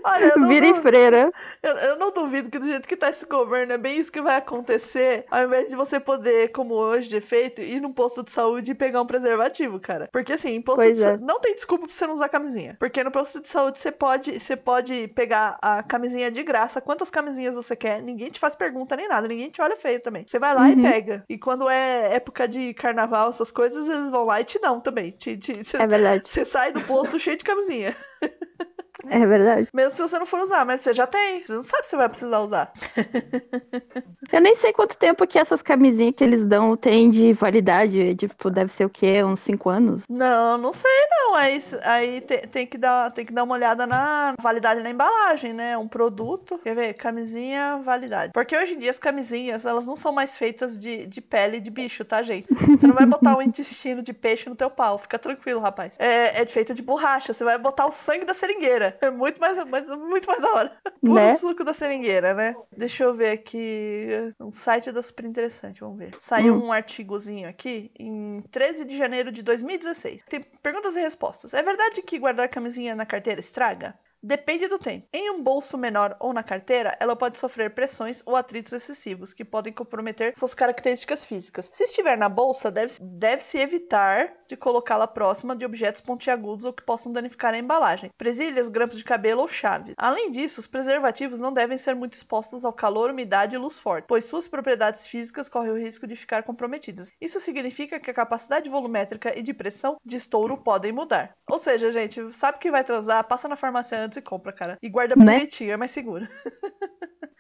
Olha, 0.04 0.26
em 0.36 0.40
duvido, 0.42 0.82
freira. 0.82 1.32
eu, 1.64 1.72
eu 1.78 1.96
não 1.98 2.12
duvido 2.12 2.50
que 2.50 2.60
do 2.60 2.68
jeito 2.68 2.88
que 2.88 2.96
tá 2.96 3.10
esse 3.10 3.26
governo, 3.26 3.74
é 3.74 3.78
bem 3.78 4.00
isso 4.00 4.12
que 4.12 4.22
vai 4.22 4.36
acontecer, 4.38 5.26
ao 5.32 5.44
invés 5.46 5.70
de 5.70 5.76
você 5.76 6.00
poder, 6.00 6.52
como 6.52 6.74
hoje 6.76 7.08
de 7.10 7.22
feito, 7.22 7.62
ir 7.62 7.82
num 7.82 7.92
posto 7.94 8.24
de 8.24 8.32
saúde 8.32 8.72
e 8.72 8.76
pegar 8.76 9.02
um 9.02 9.06
preservativo, 9.06 9.80
cara. 9.80 10.10
Porque 10.12 10.34
assim, 10.34 10.50
em 10.52 10.62
posto 10.62 10.78
Pois 10.78 10.98
de 10.98 11.04
é. 11.04 11.12
sa- 11.12 11.18
não 11.18 11.40
tem 11.40 11.56
desculpa 11.56 11.86
pra 11.88 11.96
você 11.96 12.06
não 12.08 12.14
usar 12.16 12.30
camisinha. 12.30 12.76
Porque 12.80 13.04
no 13.04 13.12
posto 13.12 13.40
de 13.42 13.48
saúde 13.50 13.80
você 13.80 13.92
pode, 13.92 14.40
você 14.40 14.56
pode 14.56 15.08
pegar 15.10 15.58
a 15.62 15.82
camisinha 15.84 16.30
de 16.32 16.44
graça, 16.44 16.82
quantas 16.82 17.10
camisinhas 17.10 17.56
você 17.56 17.76
quer, 17.76 18.02
ninguém 18.02 18.30
te 18.30 18.40
faz 18.40 18.56
pergunta 18.56 18.96
nem 18.96 19.08
nada, 19.08 19.28
ninguém 19.28 19.50
te 19.50 19.62
olha 19.62 19.76
feio 19.78 20.02
também. 20.02 20.26
Você 20.28 20.38
vai 20.40 20.54
lá 20.54 20.62
Uhum. 20.64 20.80
e 20.80 20.82
pega. 20.82 21.24
E 21.30 21.38
quando 21.38 21.70
é 21.70 22.14
época 22.16 22.48
de 22.48 22.74
carnaval, 22.80 23.30
essas 23.30 23.52
coisas, 23.52 23.88
eles 23.88 24.10
vão 24.10 24.26
lá 24.26 24.42
e 24.42 24.46
te 24.46 24.58
dão 24.60 24.80
também. 24.80 25.12
Te, 25.12 25.38
te, 25.38 25.52
você- 25.64 25.78
É 25.78 25.86
verdade. 25.86 26.28
você 26.30 26.44
sai 26.46 26.72
do 26.72 26.82
posto 26.82 27.20
cheio 27.20 27.38
de 27.38 27.44
camisinha. 27.44 27.96
É 29.08 29.26
verdade. 29.26 29.70
Mesmo 29.74 29.92
se 29.92 30.02
você 30.02 30.20
não 30.20 30.26
for 30.26 30.42
usar, 30.42 30.66
mas 30.66 30.82
você 30.82 30.94
já 30.94 31.08
tem. 31.08 31.42
Você 31.46 31.54
não 31.54 31.64
sabe 31.64 31.84
se 31.84 31.90
você 31.92 31.96
vai 31.96 32.10
precisar 32.10 32.40
usar. 32.40 32.72
Eu 34.32 34.42
nem 34.42 34.56
sei 34.56 34.72
quanto 34.74 34.98
tempo 34.98 35.26
que 35.26 35.40
essas 35.40 35.62
camisinhas 35.62 36.14
que 36.16 36.24
eles 36.24 36.46
dão 36.46 36.76
tem 36.76 37.10
de 37.10 37.34
validade. 37.34 38.16
Tipo, 38.16 38.50
deve 38.52 38.72
ser 38.72 38.86
o 38.86 38.90
quê? 38.90 39.24
Uns 39.24 39.40
5 39.40 39.70
anos? 39.70 40.04
Não, 40.10 40.58
não 40.58 40.74
sei 40.74 40.92
não. 41.10 41.36
Aí, 41.36 41.62
aí 41.84 42.22
te- 42.22 42.48
tem, 42.48 42.68
que 42.68 42.78
dar, 42.78 43.12
tem 43.12 43.26
que 43.26 43.34
dar 43.34 43.44
uma 43.44 43.56
olhada 43.56 43.88
na 43.88 44.36
validade 44.42 44.82
na 44.82 44.90
embalagem, 44.90 45.54
né? 45.54 45.78
Um 45.78 45.88
produto. 45.88 46.60
Quer 46.60 46.76
ver? 46.76 46.94
Camisinha, 46.96 47.78
validade. 47.84 48.34
Porque 48.34 48.56
hoje 48.56 48.74
em 48.74 48.80
dia 48.80 48.90
as 48.92 49.00
camisinhas, 49.00 49.66
elas 49.66 49.86
não 49.86 49.96
são 49.96 50.12
mais 50.12 50.36
feitas 50.36 50.78
de, 50.78 51.06
de 51.08 51.22
pele 51.22 51.60
de 51.60 51.70
bicho, 51.70 52.04
tá, 52.06 52.22
gente? 52.22 52.48
Você 52.54 52.86
não 52.88 52.96
vai 52.96 53.06
botar 53.06 53.38
o 53.38 53.42
intestino 53.42 54.02
de 54.04 54.14
peixe 54.14 54.50
no 54.50 54.56
teu 54.56 54.70
pau. 54.70 54.98
Fica 55.00 55.18
tranquilo, 55.18 55.60
rapaz. 55.60 55.94
É, 55.98 56.42
é 56.42 56.46
feita 56.46 56.74
de 56.74 56.82
borracha. 56.82 57.34
Você 57.34 57.44
vai 57.44 57.58
botar 57.58 57.88
o 57.88 57.92
sangue 57.92 58.26
da 58.26 58.34
seringueira. 58.34 58.89
É 59.02 59.10
muito 59.12 59.40
mais, 59.40 59.58
mais- 59.68 59.88
muito 59.88 60.28
mais 60.28 60.42
da 60.42 60.54
hora. 60.54 60.78
Puro 61.02 61.14
Né? 61.14 61.36
suco 61.36 61.64
da 61.64 61.74
seringueira, 61.74 62.34
né? 62.34 62.56
Deixa 62.76 63.04
eu 63.04 63.14
ver 63.14 63.32
aqui. 63.32 64.08
Um 64.40 64.52
site 64.52 64.92
da 64.92 65.02
super 65.02 65.26
interessante, 65.26 65.82
vamos 65.82 65.98
ver. 66.00 66.12
Saiu 66.22 66.56
Hum. 66.56 66.66
um 66.68 66.72
artigozinho 66.72 67.48
aqui 67.48 67.92
em 67.98 68.42
13 68.52 68.86
de 68.86 68.98
janeiro 68.98 69.32
de 69.32 69.42
2016. 69.42 70.24
Tem 70.26 70.42
perguntas 70.42 70.96
e 70.96 71.00
respostas. 71.00 71.54
É 71.54 71.62
verdade 71.62 72.02
que 72.02 72.20
guardar 72.20 72.50
camisinha 72.50 72.96
na 72.96 73.06
carteira 73.06 73.40
estraga? 73.40 73.98
Depende 74.22 74.68
do 74.68 74.78
tempo. 74.78 75.08
Em 75.14 75.32
um 75.32 75.42
bolso 75.42 75.78
menor 75.78 76.16
ou 76.20 76.34
na 76.34 76.44
carteira, 76.44 76.96
ela 77.00 77.16
pode 77.16 77.40
sofrer 77.40 77.74
pressões 77.74 78.22
ou 78.26 78.36
atritos 78.36 78.74
excessivos, 78.74 79.34
que 79.34 79.46
podem 79.46 79.72
comprometer 79.72 80.34
suas 80.38 80.54
características 80.54 81.24
físicas. 81.24 81.70
Se 81.72 81.86
estiver 81.86 82.18
na 82.18 82.28
bolsa, 82.28 82.70
deve- 82.70 82.96
deve-se 83.02 83.58
evitar 83.58 84.34
de 84.50 84.58
colocá-la 84.58 85.08
próxima 85.08 85.56
de 85.56 85.66
objetos 85.66 86.02
pontiagudos 86.02 86.66
ou 86.66 86.74
que 86.74 86.84
possam 86.84 87.14
danificar 87.14 87.54
a 87.54 87.58
embalagem, 87.58 88.12
presilhas, 88.18 88.68
grampos 88.68 88.98
de 88.98 89.06
cabelo 89.06 89.42
ou 89.42 89.48
chaves. 89.48 89.94
Além 89.98 90.32
disso, 90.32 90.60
os 90.60 90.68
preservativos 90.68 91.40
não 91.40 91.54
devem 91.54 91.78
ser 91.78 91.94
muito 91.96 92.14
expostos 92.14 92.66
ao 92.66 92.74
calor, 92.74 93.12
umidade 93.12 93.56
e 93.56 93.58
luz 93.58 93.80
forte, 93.80 94.06
pois 94.08 94.26
suas 94.26 94.48
propriedades 94.50 95.08
físicas 95.08 95.48
correm 95.48 95.72
o 95.72 95.78
risco 95.78 96.06
de 96.06 96.16
ficar 96.18 96.44
comprometidas. 96.44 97.10
Isso 97.22 97.40
significa 97.40 98.00
que 98.00 98.12
a 98.12 98.14
capacidade 98.14 98.68
volumétrica 98.70 99.38
e 99.38 99.42
de 99.42 99.54
pressão 99.54 99.96
de 100.04 100.18
estouro 100.18 100.58
podem 100.58 100.92
mudar. 100.92 101.32
Ou 101.50 101.58
seja, 101.58 101.92
gente, 101.94 102.34
sabe 102.34 102.58
que 102.58 102.70
vai 102.72 102.84
transar, 102.84 103.24
passa 103.24 103.48
na 103.48 103.56
farmácia 103.56 104.09
antes 104.10 104.18
e 104.18 104.22
compra, 104.22 104.52
cara. 104.52 104.78
E 104.82 104.90
guarda 104.90 105.16
Né? 105.16 105.38
bonitinho, 105.40 105.72
é 105.72 105.78
mais 105.78 105.92
seguro. 105.92 106.28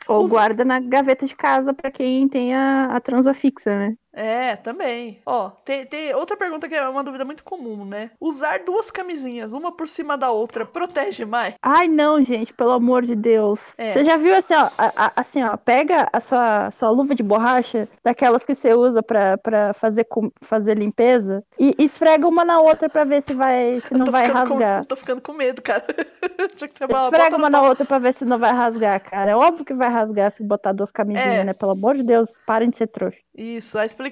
Ou 0.08 0.24
Usa- 0.26 0.34
guarda 0.34 0.66
na 0.66 0.80
gaveta 0.80 1.26
de 1.26 1.36
casa 1.36 1.74
pra 1.74 1.92
quem 1.92 2.28
tem 2.30 2.54
a, 2.56 2.96
a 2.96 3.00
transa 3.02 3.34
fixa, 3.34 3.70
né? 3.78 3.96
É, 4.22 4.58
também. 4.58 5.20
Ó, 5.26 5.50
tem, 5.64 5.86
tem 5.86 6.14
outra 6.14 6.36
pergunta 6.36 6.68
que 6.68 6.76
é 6.76 6.88
uma 6.90 7.04
dúvida 7.04 7.24
muito 7.24 7.42
comum, 7.44 7.86
né? 7.86 8.12
Usar 8.20 8.60
duas 8.66 8.92
camisinhas, 8.92 9.54
uma 9.54 9.72
por 9.72 9.88
cima 9.88 10.18
da 10.18 10.30
outra, 10.30 10.66
protege 10.66 11.24
mais? 11.24 11.56
Ai, 11.62 11.88
não, 11.88 12.22
gente, 12.22 12.54
pelo 12.54 12.72
amor 12.72 13.04
de 13.04 13.16
Deus. 13.16 13.74
É. 13.78 13.94
Você 13.94 14.04
já 14.04 14.18
viu 14.18 14.36
assim, 14.36 14.54
ó, 14.54 14.70
a- 14.78 14.94
a- 15.06 15.12
assim, 15.16 15.42
ó, 15.42 15.56
pega 15.56 16.10
a 16.12 16.20
sua, 16.20 16.70
sua 16.72 16.90
luva 16.90 17.16
de 17.16 17.24
borracha, 17.24 17.88
daquelas 18.04 18.44
que 18.46 18.54
você 18.54 18.74
usa 18.74 19.02
pra, 19.02 19.38
pra 19.38 19.74
fazer, 19.74 20.04
com- 20.04 20.30
fazer 20.42 20.78
limpeza, 20.78 21.42
e 21.58 21.74
esfrega 21.80 22.28
uma 22.28 22.44
na 22.44 22.60
outra 22.60 22.90
pra 22.90 23.06
ver 23.06 23.22
se 23.22 23.34
vai, 23.34 23.80
se 23.80 23.94
não 23.94 24.08
vai 24.08 24.28
ficando 24.28 24.48
com- 24.50 24.54
rasgar. 24.56 24.86
tô 24.86 24.96
ficando 24.98 25.22
com 25.22 25.32
medo, 25.32 25.62
cara. 25.62 25.86
Uma- 26.90 27.04
Esfrega 27.04 27.36
uma 27.38 27.50
na 27.50 27.62
outra 27.62 27.86
pra 27.86 28.00
ver 28.00 28.14
se 28.14 28.26
não 28.26 28.38
vai 28.38 28.52
rasgar, 28.52 29.00
cara. 29.02 29.32
É 29.32 29.36
óbvio 29.36 29.64
que 29.66 29.74
vai 29.74 29.90
rasgar 29.90 30.32
se 30.32 30.44
botar 30.44 30.72
duas 30.74 30.92
camisinhas, 30.92 31.26
É. 31.40 31.44
né? 31.44 31.54
Pelo 31.54 31.72
amor 31.72 31.96
de 31.96 32.04
Deus, 32.04 32.30
parem 32.46 32.70
de 32.70 32.78
ser 32.78 32.88
trouxa. 32.88 33.18
Isso, 33.36 33.78
a 33.78 33.86
explicação 33.86 34.09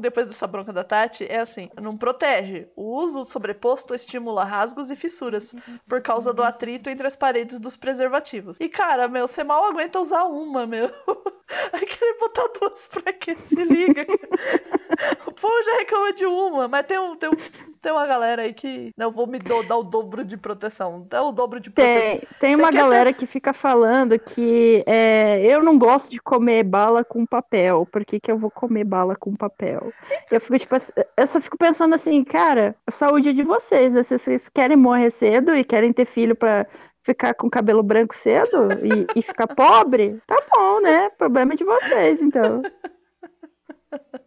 depois 0.00 0.26
dessa 0.26 0.46
bronca 0.46 0.72
da 0.72 0.84
Tati 0.84 1.24
é 1.24 1.40
assim: 1.40 1.70
não 1.80 1.96
protege. 1.96 2.68
O 2.76 2.96
uso 3.02 3.24
sobreposto 3.24 3.94
estimula 3.94 4.44
rasgos 4.44 4.90
e 4.90 4.96
fissuras 4.96 5.54
por 5.88 6.00
causa 6.00 6.32
do 6.32 6.42
atrito 6.42 6.90
entre 6.90 7.06
as 7.06 7.16
paredes 7.16 7.58
dos 7.58 7.76
preservativos. 7.76 8.58
E 8.60 8.68
cara, 8.68 9.08
meu, 9.08 9.26
você 9.26 9.44
mal 9.44 9.64
aguenta 9.64 10.00
usar 10.00 10.24
uma, 10.24 10.66
meu. 10.66 10.90
Aí 11.72 11.86
querer 11.86 12.18
botar 12.18 12.48
duas 12.58 12.86
pra 12.88 13.12
quê? 13.12 13.36
Se 13.36 13.54
liga. 13.54 14.06
o 15.26 15.32
povo 15.32 15.62
já 15.64 15.76
reclama 15.76 16.12
de 16.12 16.26
uma, 16.26 16.68
mas 16.68 16.86
tem, 16.86 16.98
um, 16.98 17.16
tem, 17.16 17.28
um, 17.28 17.63
tem 17.84 17.92
uma 17.92 18.06
galera 18.06 18.42
aí 18.42 18.52
que 18.54 18.90
não 18.96 19.12
vou 19.12 19.26
me 19.26 19.38
do- 19.38 19.62
dar 19.62 19.76
o 19.76 19.82
dobro 19.84 20.24
de 20.24 20.36
proteção. 20.36 21.06
Dá 21.08 21.22
o 21.22 21.30
dobro 21.30 21.60
de 21.60 21.70
proteção. 21.70 22.00
Tem, 22.00 22.20
tem 22.40 22.56
Você 22.56 22.62
uma 22.62 22.72
galera 22.72 23.12
que 23.12 23.26
fica 23.26 23.52
falando 23.52 24.18
que 24.18 24.82
é, 24.86 25.40
eu 25.44 25.62
não 25.62 25.78
gosto 25.78 26.10
de 26.10 26.18
comer 26.18 26.64
bala 26.64 27.04
com 27.04 27.24
papel. 27.26 27.86
Por 27.92 28.04
que, 28.04 28.18
que 28.18 28.32
eu 28.32 28.38
vou 28.38 28.50
comer 28.50 28.84
bala 28.84 29.14
com 29.14 29.36
papel? 29.36 29.92
Eu 30.30 30.40
fico 30.40 30.58
tipo 30.58 30.74
eu 31.16 31.26
só 31.26 31.40
fico 31.40 31.56
pensando 31.58 31.94
assim, 31.94 32.24
cara, 32.24 32.74
a 32.86 32.90
saúde 32.90 33.28
é 33.28 33.32
de 33.32 33.42
vocês. 33.42 33.92
né? 33.92 34.02
Se 34.02 34.18
vocês 34.18 34.48
querem 34.48 34.76
morrer 34.76 35.10
cedo 35.10 35.54
e 35.54 35.62
querem 35.62 35.92
ter 35.92 36.06
filho 36.06 36.34
pra 36.34 36.66
ficar 37.02 37.34
com 37.34 37.50
cabelo 37.50 37.82
branco 37.82 38.14
cedo 38.14 38.68
e, 38.82 39.18
e 39.18 39.22
ficar 39.22 39.46
pobre, 39.46 40.18
tá 40.26 40.36
bom, 40.56 40.80
né? 40.80 41.10
Problema 41.18 41.54
de 41.54 41.62
vocês, 41.62 42.22
então. 42.22 42.62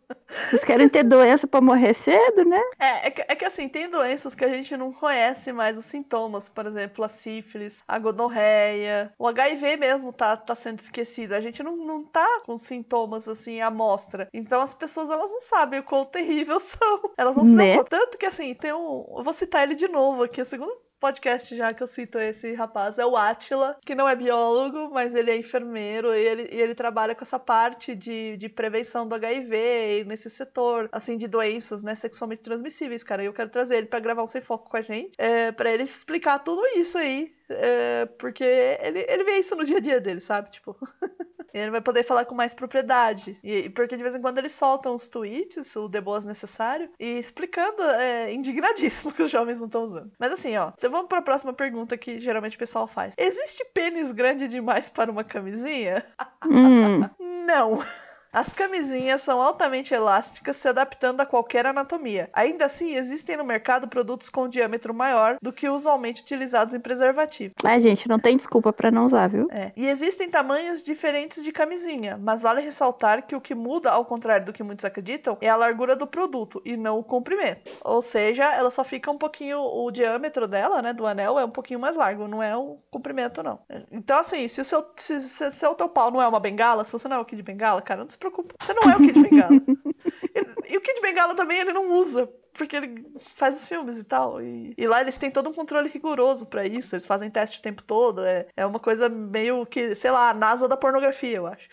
Vocês 0.50 0.63
querem 0.63 0.88
ter 0.88 1.04
doença 1.04 1.47
pra 1.47 1.62
morrer 1.62 1.93
cedo, 1.93 2.45
né? 2.45 2.62
É, 2.80 3.08
é 3.08 3.12
que, 3.12 3.21
é 3.21 3.36
que 3.36 3.45
assim, 3.45 3.67
tem 3.67 3.89
doenças 3.89 4.36
que 4.36 4.45
a 4.45 4.50
gente 4.50 4.76
não 4.78 4.93
conhece 4.93 5.52
mais 5.52 5.78
os 5.78 5.86
sintomas. 5.86 6.50
Por 6.50 6.65
exemplo, 6.65 7.04
a 7.04 7.10
sífilis, 7.10 7.84
a 7.88 8.00
gonorreia, 8.00 9.12
o 9.17 9.28
HIV 9.28 9.78
mesmo 9.78 10.13
tá, 10.13 10.38
tá 10.38 10.56
sendo 10.56 10.80
esquecido. 10.80 11.34
A 11.34 11.41
gente 11.41 11.62
não, 11.63 11.76
não 11.76 12.04
tá 12.04 12.41
com 12.45 12.58
sintomas 12.58 13.28
assim 13.28 13.62
à 13.62 13.69
mostra. 13.69 14.28
Então 14.34 14.62
as 14.62 14.73
pessoas 14.73 15.10
elas 15.10 15.32
não 15.32 15.41
sabem 15.41 15.80
o 15.80 15.84
quão 15.84 16.06
terrível 16.08 16.60
são. 16.60 17.12
Elas 17.17 17.36
não 17.36 17.43
se 17.43 17.54
Né? 17.54 17.84
Tanto 17.84 18.17
que 18.17 18.26
assim, 18.26 18.54
tem 18.54 18.73
um. 18.73 19.06
Eu 19.17 19.23
vou 19.23 19.34
citar 19.34 19.63
ele 19.63 19.76
de 19.76 19.88
novo 19.88 20.23
aqui, 20.23 20.41
o 20.41 20.45
segundo 20.45 20.87
podcast 20.99 21.55
já 21.55 21.73
que 21.73 21.83
eu 21.83 21.88
cito 21.88 22.17
esse 22.19 22.53
rapaz 22.53 22.97
é 22.97 23.05
o 23.05 23.15
Atila, 23.15 23.77
que 23.86 23.95
não 23.95 24.07
é 24.07 24.15
biólogo, 24.15 24.89
mas 24.91 25.13
ele 25.15 25.31
é 25.31 25.38
enfermeiro 25.38 26.13
e 26.13 26.19
ele, 26.19 26.49
e 26.51 26.62
ele 26.62 26.75
trabalha 26.75 27.15
com 27.15 27.23
essa 27.23 27.39
parte 27.39 27.95
de, 27.95 28.38
de 28.38 28.49
prevenção 28.49 29.07
do 29.07 29.15
HIV 29.15 30.05
nesse 30.05 30.29
setor, 30.29 30.89
assim, 30.91 31.17
de 31.17 31.27
doenças, 31.27 31.81
né, 31.83 31.95
sexualmente 31.95 32.43
transmissíveis, 32.43 33.03
cara. 33.03 33.23
E 33.23 33.27
eu 33.27 33.33
quero 33.33 33.49
trazer 33.49 33.77
ele 33.77 33.88
pra 33.88 33.99
gravar 33.99 34.23
um 34.23 34.27
Sem 34.27 34.41
Foco 34.41 34.69
com 34.69 34.77
a 34.77 34.81
gente, 34.81 35.13
é, 35.17 35.51
pra 35.51 35.71
ele 35.71 35.83
explicar 35.83 36.39
tudo 36.39 36.65
isso 36.77 36.97
aí, 36.97 37.33
é, 37.49 38.05
porque 38.19 38.43
ele, 38.43 39.05
ele 39.07 39.23
vê 39.23 39.38
isso 39.39 39.55
no 39.55 39.65
dia 39.65 39.77
a 39.77 39.81
dia 39.81 40.01
dele, 40.01 40.21
sabe? 40.21 40.51
Tipo... 40.51 40.77
E 41.53 41.57
ele 41.57 41.71
vai 41.71 41.81
poder 41.81 42.03
falar 42.03 42.25
com 42.25 42.36
mais 42.36 42.53
propriedade. 42.53 43.39
E, 43.43 43.69
porque 43.69 43.95
de 43.95 44.03
vez 44.03 44.15
em 44.15 44.21
quando 44.21 44.38
eles 44.38 44.51
soltam 44.51 44.95
os 44.95 45.07
tweets, 45.07 45.75
o 45.75 45.89
The 45.89 46.01
Boas 46.01 46.25
necessário, 46.25 46.89
e 46.99 47.17
explicando, 47.17 47.81
é, 47.83 48.33
indignadíssimo 48.33 49.12
que 49.13 49.23
os 49.23 49.31
jovens 49.31 49.57
não 49.57 49.65
estão 49.65 49.83
usando. 49.83 50.12
Mas 50.19 50.31
assim, 50.31 50.55
ó, 50.57 50.71
então 50.77 50.91
vamos 50.91 51.07
pra 51.07 51.21
próxima 51.21 51.53
pergunta 51.53 51.97
que 51.97 52.19
geralmente 52.19 52.55
o 52.55 52.60
pessoal 52.60 52.88
faz. 52.88 53.13
Existe 53.17 53.65
pênis 53.73 54.12
grande 54.12 54.47
demais 54.47 54.89
para 54.89 55.12
uma 55.12 55.23
camisinha? 55.23 56.05
Hum, 56.45 57.10
Não. 57.45 57.83
As 58.32 58.54
camisinhas 58.54 59.22
são 59.22 59.42
altamente 59.42 59.94
elásticas, 59.94 60.58
se 60.58 60.68
adaptando 60.68 61.22
a 61.22 61.26
qualquer 61.26 61.66
anatomia. 61.66 62.30
Ainda 62.34 62.66
assim, 62.66 62.96
existem 62.96 63.38
no 63.38 63.44
mercado 63.44 63.88
produtos 63.88 64.30
com 64.30 64.48
diâmetro 64.48 64.94
maior 64.94 65.38
do 65.42 65.54
que 65.54 65.70
usualmente 65.70 66.22
utilizados 66.22 66.74
em 66.74 66.80
preservativo. 66.80 67.54
mas, 67.63 67.84
gente, 67.84 68.08
não 68.08 68.20
tem 68.20 68.36
desculpa 68.36 68.72
pra 68.74 68.92
não 68.92 69.06
usar, 69.06 69.28
viu? 69.28 69.48
É. 69.52 69.72
E 69.76 69.88
existem 69.88 70.30
tamanhos 70.30 70.84
diferentes 70.84 71.44
de 71.44 71.52
camisinha, 71.52 72.18
mas 72.18 72.42
vale 72.42 72.62
ressaltar 72.62 73.26
que 73.26 73.36
o 73.36 73.42
que 73.42 73.56
muda, 73.56 73.90
ao 73.92 74.06
contrário 74.06 74.46
do 74.46 74.54
que 74.54 74.63
muitos 74.63 74.86
acreditam, 74.86 75.38
é 75.42 75.50
a 75.50 75.56
largura 75.56 75.96
do 75.96 76.08
produto 76.08 76.62
e 76.66 76.76
não 76.76 77.00
o 77.00 77.04
comprimento. 77.04 77.72
Ou 77.84 78.02
seja, 78.02 78.54
ela 78.54 78.70
só 78.70 78.84
fica 78.84 79.10
um 79.10 79.18
pouquinho, 79.18 79.60
o 79.60 79.90
diâmetro 79.92 80.48
dela, 80.48 80.82
né, 80.82 80.94
do 80.94 81.06
anel 81.06 81.40
é 81.40 81.46
um 81.46 81.50
pouquinho 81.50 81.80
mais 81.80 81.96
largo, 81.96 82.28
não 82.28 82.42
é 82.42 82.56
o 82.56 82.78
comprimento, 82.90 83.42
não. 83.42 83.60
Então, 83.92 84.20
assim, 84.20 84.48
se 84.48 84.62
o 84.62 84.66
seu, 84.66 84.86
se, 84.98 85.20
se, 85.22 85.52
se 85.52 85.66
o 85.66 85.76
teu 85.76 85.90
pau 85.90 86.12
não 86.12 86.22
é 86.22 86.28
uma 86.28 86.40
bengala, 86.40 86.84
se 86.84 86.92
você 86.92 87.08
não 87.08 87.18
é 87.18 87.20
o 87.20 87.26
Kid 87.26 87.42
Bengala, 87.42 87.82
cara, 87.82 88.02
não 88.02 88.16
se 88.17 88.19
preocupe, 88.19 88.56
você 88.60 88.73
não 88.73 88.91
é 88.91 88.95
o 88.95 88.99
Kid 88.99 89.21
Bengala. 89.21 89.62
e, 90.36 90.73
e 90.73 90.77
o 90.77 90.82
Kid 90.82 91.01
Bengala 91.01 91.36
também, 91.36 91.60
ele 91.60 91.71
não 91.71 91.91
usa 91.91 92.27
porque 92.53 92.75
ele 92.75 93.06
faz 93.36 93.60
os 93.60 93.67
filmes 93.67 93.97
e 93.97 94.03
tal. 94.03 94.41
E, 94.41 94.73
e 94.75 94.88
lá 94.88 94.99
eles 94.99 95.17
têm 95.17 95.30
todo 95.30 95.49
um 95.49 95.53
controle 95.53 95.88
rigoroso 95.88 96.45
pra 96.45 96.65
isso. 96.65 96.95
Eles 96.95 97.06
fazem 97.06 97.30
teste 97.30 97.60
o 97.60 97.62
tempo 97.62 97.84
todo. 97.84 98.25
É, 98.25 98.47
é 98.58 98.65
uma 98.65 98.80
coisa 98.80 99.08
meio 99.08 99.65
que, 99.65 99.93
sei 99.93 100.10
lá, 100.10 100.32
a 100.32 100.34
NASA 100.34 100.67
da 100.67 100.75
pornografia, 100.75 101.38
eu 101.38 101.45
acho. 101.45 101.69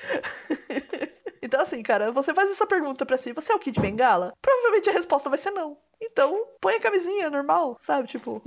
então, 1.43 1.63
assim, 1.63 1.83
cara, 1.83 2.13
você 2.13 2.35
faz 2.35 2.51
essa 2.51 2.67
pergunta 2.67 3.07
pra 3.07 3.17
si: 3.17 3.33
você 3.33 3.51
é 3.51 3.55
o 3.55 3.59
Kid 3.59 3.81
Bengala? 3.81 4.35
Provavelmente 4.43 4.91
a 4.91 4.93
resposta 4.93 5.31
vai 5.31 5.39
ser 5.39 5.51
não. 5.51 5.79
Então, 6.01 6.47
põe 6.61 6.75
a 6.75 6.81
camisinha 6.81 7.31
normal, 7.31 7.79
sabe? 7.81 8.07
Tipo, 8.09 8.43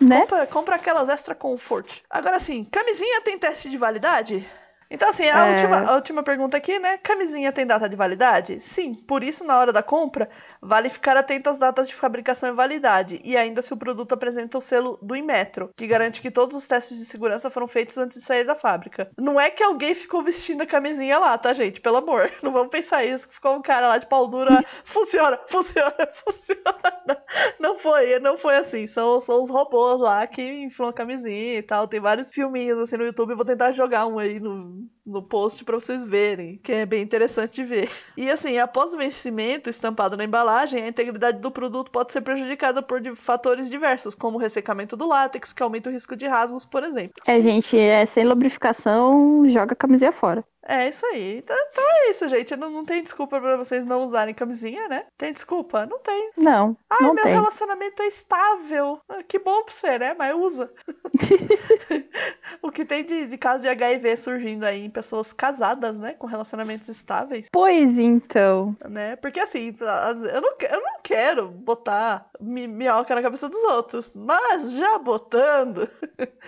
Né? 0.00 0.20
compra, 0.20 0.46
compra 0.46 0.76
aquelas 0.76 1.08
extra 1.08 1.34
comfort. 1.34 2.02
Agora, 2.08 2.36
assim, 2.36 2.64
camisinha 2.64 3.20
tem 3.22 3.36
teste 3.36 3.68
de 3.68 3.76
validade? 3.76 4.48
Então, 4.94 5.08
assim, 5.08 5.28
a, 5.28 5.44
É. 5.44 5.50
última, 5.50 5.80
a 5.80 5.94
última 5.96 6.22
pergunta 6.22 6.56
aqui, 6.56 6.78
né? 6.78 6.98
Camisinha 6.98 7.50
tem 7.52 7.66
data 7.66 7.88
de 7.88 7.96
validade? 7.96 8.60
Sim, 8.60 8.94
por 8.94 9.24
isso, 9.24 9.44
na 9.44 9.58
hora 9.58 9.72
da 9.72 9.82
compra, 9.82 10.30
vale 10.62 10.88
ficar 10.88 11.16
atento 11.16 11.50
às 11.50 11.58
datas 11.58 11.88
de 11.88 11.94
fabricação 11.96 12.48
e 12.48 12.52
validade, 12.52 13.20
e 13.24 13.36
ainda 13.36 13.60
se 13.60 13.72
o 13.72 13.76
produto 13.76 14.12
apresenta 14.12 14.56
o 14.56 14.60
selo 14.60 14.96
do 15.02 15.16
Inmetro, 15.16 15.70
que 15.76 15.84
garante 15.88 16.20
que 16.22 16.30
todos 16.30 16.56
os 16.56 16.68
testes 16.68 16.96
de 16.96 17.04
segurança 17.06 17.50
foram 17.50 17.66
feitos 17.66 17.98
antes 17.98 18.18
de 18.18 18.24
sair 18.24 18.44
da 18.44 18.54
fábrica. 18.54 19.10
Não 19.18 19.40
é 19.40 19.50
que 19.50 19.64
alguém 19.64 19.96
ficou 19.96 20.22
vestindo 20.22 20.62
a 20.62 20.66
camisinha 20.66 21.18
lá, 21.18 21.36
tá, 21.36 21.52
gente? 21.52 21.80
Pelo 21.80 21.96
amor, 21.96 22.30
não 22.40 22.52
vamos 22.52 22.70
pensar 22.70 23.04
isso, 23.04 23.28
ficou 23.28 23.56
um 23.56 23.62
cara 23.62 23.88
lá 23.88 23.98
de 23.98 24.06
pau 24.06 24.28
duro, 24.28 24.48
lá, 24.48 24.62
funciona, 24.86 25.40
funciona, 25.48 25.94
funciona. 26.24 27.24
Não 27.58 27.78
foi, 27.80 28.18
não 28.20 28.38
foi 28.38 28.56
assim, 28.56 28.86
são, 28.86 29.18
são 29.20 29.42
os 29.42 29.50
robôs 29.50 30.00
lá 30.00 30.24
que 30.26 30.40
inflam 30.42 30.88
a 30.90 30.92
camisinha 30.92 31.58
e 31.58 31.62
tal, 31.62 31.88
tem 31.88 31.98
vários 32.00 32.30
filminhos 32.30 32.78
assim 32.78 32.96
no 32.96 33.04
YouTube, 33.04 33.34
vou 33.34 33.44
tentar 33.44 33.72
jogar 33.72 34.06
um 34.06 34.18
aí 34.20 34.38
no, 34.38 34.83
no 35.04 35.22
post 35.22 35.64
pra 35.64 35.76
vocês 35.76 36.04
verem, 36.06 36.58
que 36.58 36.72
é 36.72 36.86
bem 36.86 37.02
interessante 37.02 37.62
ver. 37.62 37.90
E 38.16 38.30
assim, 38.30 38.58
após 38.58 38.94
o 38.94 38.96
vencimento 38.96 39.68
estampado 39.68 40.16
na 40.16 40.24
embalagem, 40.24 40.82
a 40.82 40.88
integridade 40.88 41.38
do 41.38 41.50
produto 41.50 41.90
pode 41.90 42.12
ser 42.12 42.22
prejudicada 42.22 42.82
por 42.82 43.02
fatores 43.16 43.68
diversos, 43.68 44.14
como 44.14 44.38
o 44.38 44.40
ressecamento 44.40 44.96
do 44.96 45.06
látex, 45.06 45.52
que 45.52 45.62
aumenta 45.62 45.90
o 45.90 45.92
risco 45.92 46.16
de 46.16 46.26
rasgos, 46.26 46.64
por 46.64 46.82
exemplo. 46.82 47.14
É, 47.26 47.40
gente, 47.40 47.78
é 47.78 48.06
sem 48.06 48.24
lubrificação, 48.24 49.46
joga 49.48 49.72
a 49.72 49.76
camisinha 49.76 50.12
fora. 50.12 50.44
É 50.66 50.88
isso 50.88 51.04
aí. 51.06 51.38
Então, 51.38 51.56
então 51.70 51.84
é 51.84 52.10
isso, 52.10 52.28
gente. 52.28 52.56
Não, 52.56 52.70
não 52.70 52.84
tem 52.84 53.02
desculpa 53.02 53.38
pra 53.40 53.56
vocês 53.56 53.84
não 53.84 54.04
usarem 54.04 54.34
camisinha, 54.34 54.88
né? 54.88 55.04
Tem 55.18 55.32
desculpa? 55.32 55.84
Não 55.86 55.98
tem. 55.98 56.30
Não, 56.36 56.76
Ah, 56.88 57.02
não 57.02 57.14
meu 57.14 57.22
tem. 57.22 57.32
relacionamento 57.34 58.02
é 58.02 58.06
estável. 58.06 58.98
Ah, 59.08 59.22
Que 59.22 59.38
bom 59.38 59.62
pra 59.64 59.74
você, 59.74 59.98
né? 59.98 60.14
Mas 60.18 60.34
usa. 60.34 60.70
o 62.62 62.70
que 62.70 62.84
tem 62.84 63.04
de, 63.04 63.26
de 63.26 63.36
caso 63.38 63.62
de 63.62 63.68
HIV 63.68 64.16
surgindo 64.16 64.64
aí 64.64 64.84
em 64.84 64.90
pessoas 64.90 65.32
casadas, 65.32 65.94
né? 65.96 66.14
Com 66.18 66.26
relacionamentos 66.26 66.88
estáveis, 66.88 67.46
Pois 67.52 67.98
então. 67.98 68.76
né? 68.88 69.16
Porque 69.16 69.40
assim, 69.40 69.76
as- 69.80 70.22
eu 70.22 70.40
não, 70.40 70.54
eu 70.70 70.80
não 70.80 71.00
quero 71.02 71.48
botar 71.48 72.26
mi- 72.40 72.66
minhoca 72.68 73.14
na 73.14 73.22
cabeça 73.22 73.48
dos 73.48 73.62
outros. 73.64 74.10
Mas 74.14 74.72
já 74.72 74.98
botando. 74.98 75.88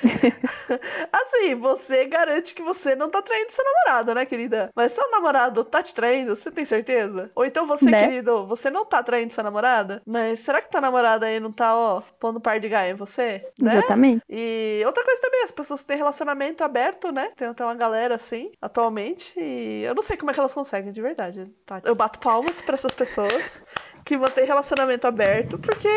assim, 1.12 1.54
você 1.54 2.04
garante 2.06 2.54
que 2.54 2.62
você 2.62 2.94
não 2.94 3.10
tá 3.10 3.22
traindo 3.22 3.50
seu 3.52 3.64
namorado, 3.64 4.05
né, 4.14 4.26
querida? 4.26 4.70
Mas 4.74 4.92
seu 4.92 5.10
namorado 5.10 5.64
tá 5.64 5.82
te 5.82 5.94
traindo, 5.94 6.34
você 6.34 6.50
tem 6.50 6.64
certeza? 6.64 7.30
Ou 7.34 7.44
então 7.44 7.66
você, 7.66 7.84
Né? 7.90 8.06
querido, 8.06 8.46
você 8.46 8.70
não 8.70 8.84
tá 8.84 9.02
traindo 9.02 9.32
sua 9.32 9.44
namorada? 9.44 10.02
Mas 10.06 10.40
será 10.40 10.60
que 10.60 10.70
tua 10.70 10.80
namorada 10.80 11.26
aí 11.26 11.40
não 11.40 11.52
tá, 11.52 11.74
ó, 11.74 12.02
pondo 12.20 12.40
par 12.40 12.58
de 12.60 12.68
gaia 12.68 12.90
em 12.92 12.94
você? 12.96 13.40
Né? 13.60 13.78
Exatamente. 13.78 14.22
E 14.28 14.82
outra 14.86 15.04
coisa 15.04 15.20
também, 15.20 15.42
as 15.42 15.50
pessoas 15.50 15.82
têm 15.82 15.96
relacionamento 15.96 16.62
aberto, 16.64 17.10
né? 17.12 17.30
Tem 17.36 17.48
até 17.48 17.64
uma 17.64 17.74
galera 17.74 18.14
assim, 18.14 18.50
atualmente, 18.60 19.32
e 19.38 19.82
eu 19.84 19.94
não 19.94 20.02
sei 20.02 20.16
como 20.16 20.30
é 20.30 20.34
que 20.34 20.40
elas 20.40 20.54
conseguem, 20.54 20.92
de 20.92 21.00
verdade. 21.02 21.50
tá? 21.64 21.80
Eu 21.84 21.94
bato 21.94 22.18
palmas 22.18 22.60
pra 22.62 22.74
essas 22.74 22.94
pessoas 22.94 23.66
que 24.04 24.16
mantêm 24.16 24.44
relacionamento 24.46 25.06
aberto, 25.06 25.58
porque 25.58 25.88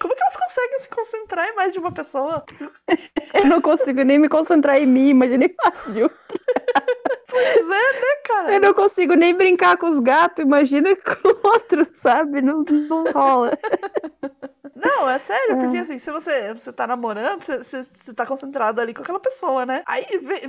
como 0.00 0.14
que 0.16 0.20
elas 0.22 0.36
conseguem 0.36 0.78
se 0.80 0.88
concentrar 0.88 1.48
em 1.48 1.54
mais 1.54 1.72
de 1.72 1.78
uma 1.78 1.92
pessoa? 1.92 2.44
Eu 3.34 3.46
não 3.46 3.62
consigo 3.62 4.02
nem 4.02 4.18
me 4.18 4.28
concentrar 4.28 4.76
em 4.76 4.86
mim, 4.86 5.08
imagine. 5.08 5.48
Pois 5.88 5.96
é, 5.96 6.02
né, 6.02 6.10
cara? 8.42 8.54
Eu 8.54 8.60
não 8.60 8.74
consigo 8.74 9.14
nem 9.14 9.34
brincar 9.34 9.76
com 9.76 9.88
os 9.88 9.98
gatos, 9.98 10.44
imagina 10.44 10.94
com 10.96 11.48
outros, 11.48 11.88
sabe? 11.94 12.42
Não, 12.42 12.64
não 12.64 13.04
rola. 13.12 13.58
Não, 14.96 15.08
é 15.10 15.18
sério, 15.18 15.56
porque 15.58 15.76
É. 15.76 15.80
assim, 15.80 15.98
se 15.98 16.10
você, 16.10 16.52
você 16.52 16.72
tá 16.72 16.86
namorando, 16.86 17.42
você, 17.42 17.58
você, 17.58 17.86
você 18.02 18.12
tá 18.14 18.26
concentrado 18.26 18.80
ali 18.80 18.92
com 18.94 19.02
aquela 19.02 19.20
pessoa, 19.20 19.64
né? 19.66 19.82
Aí 19.86 20.04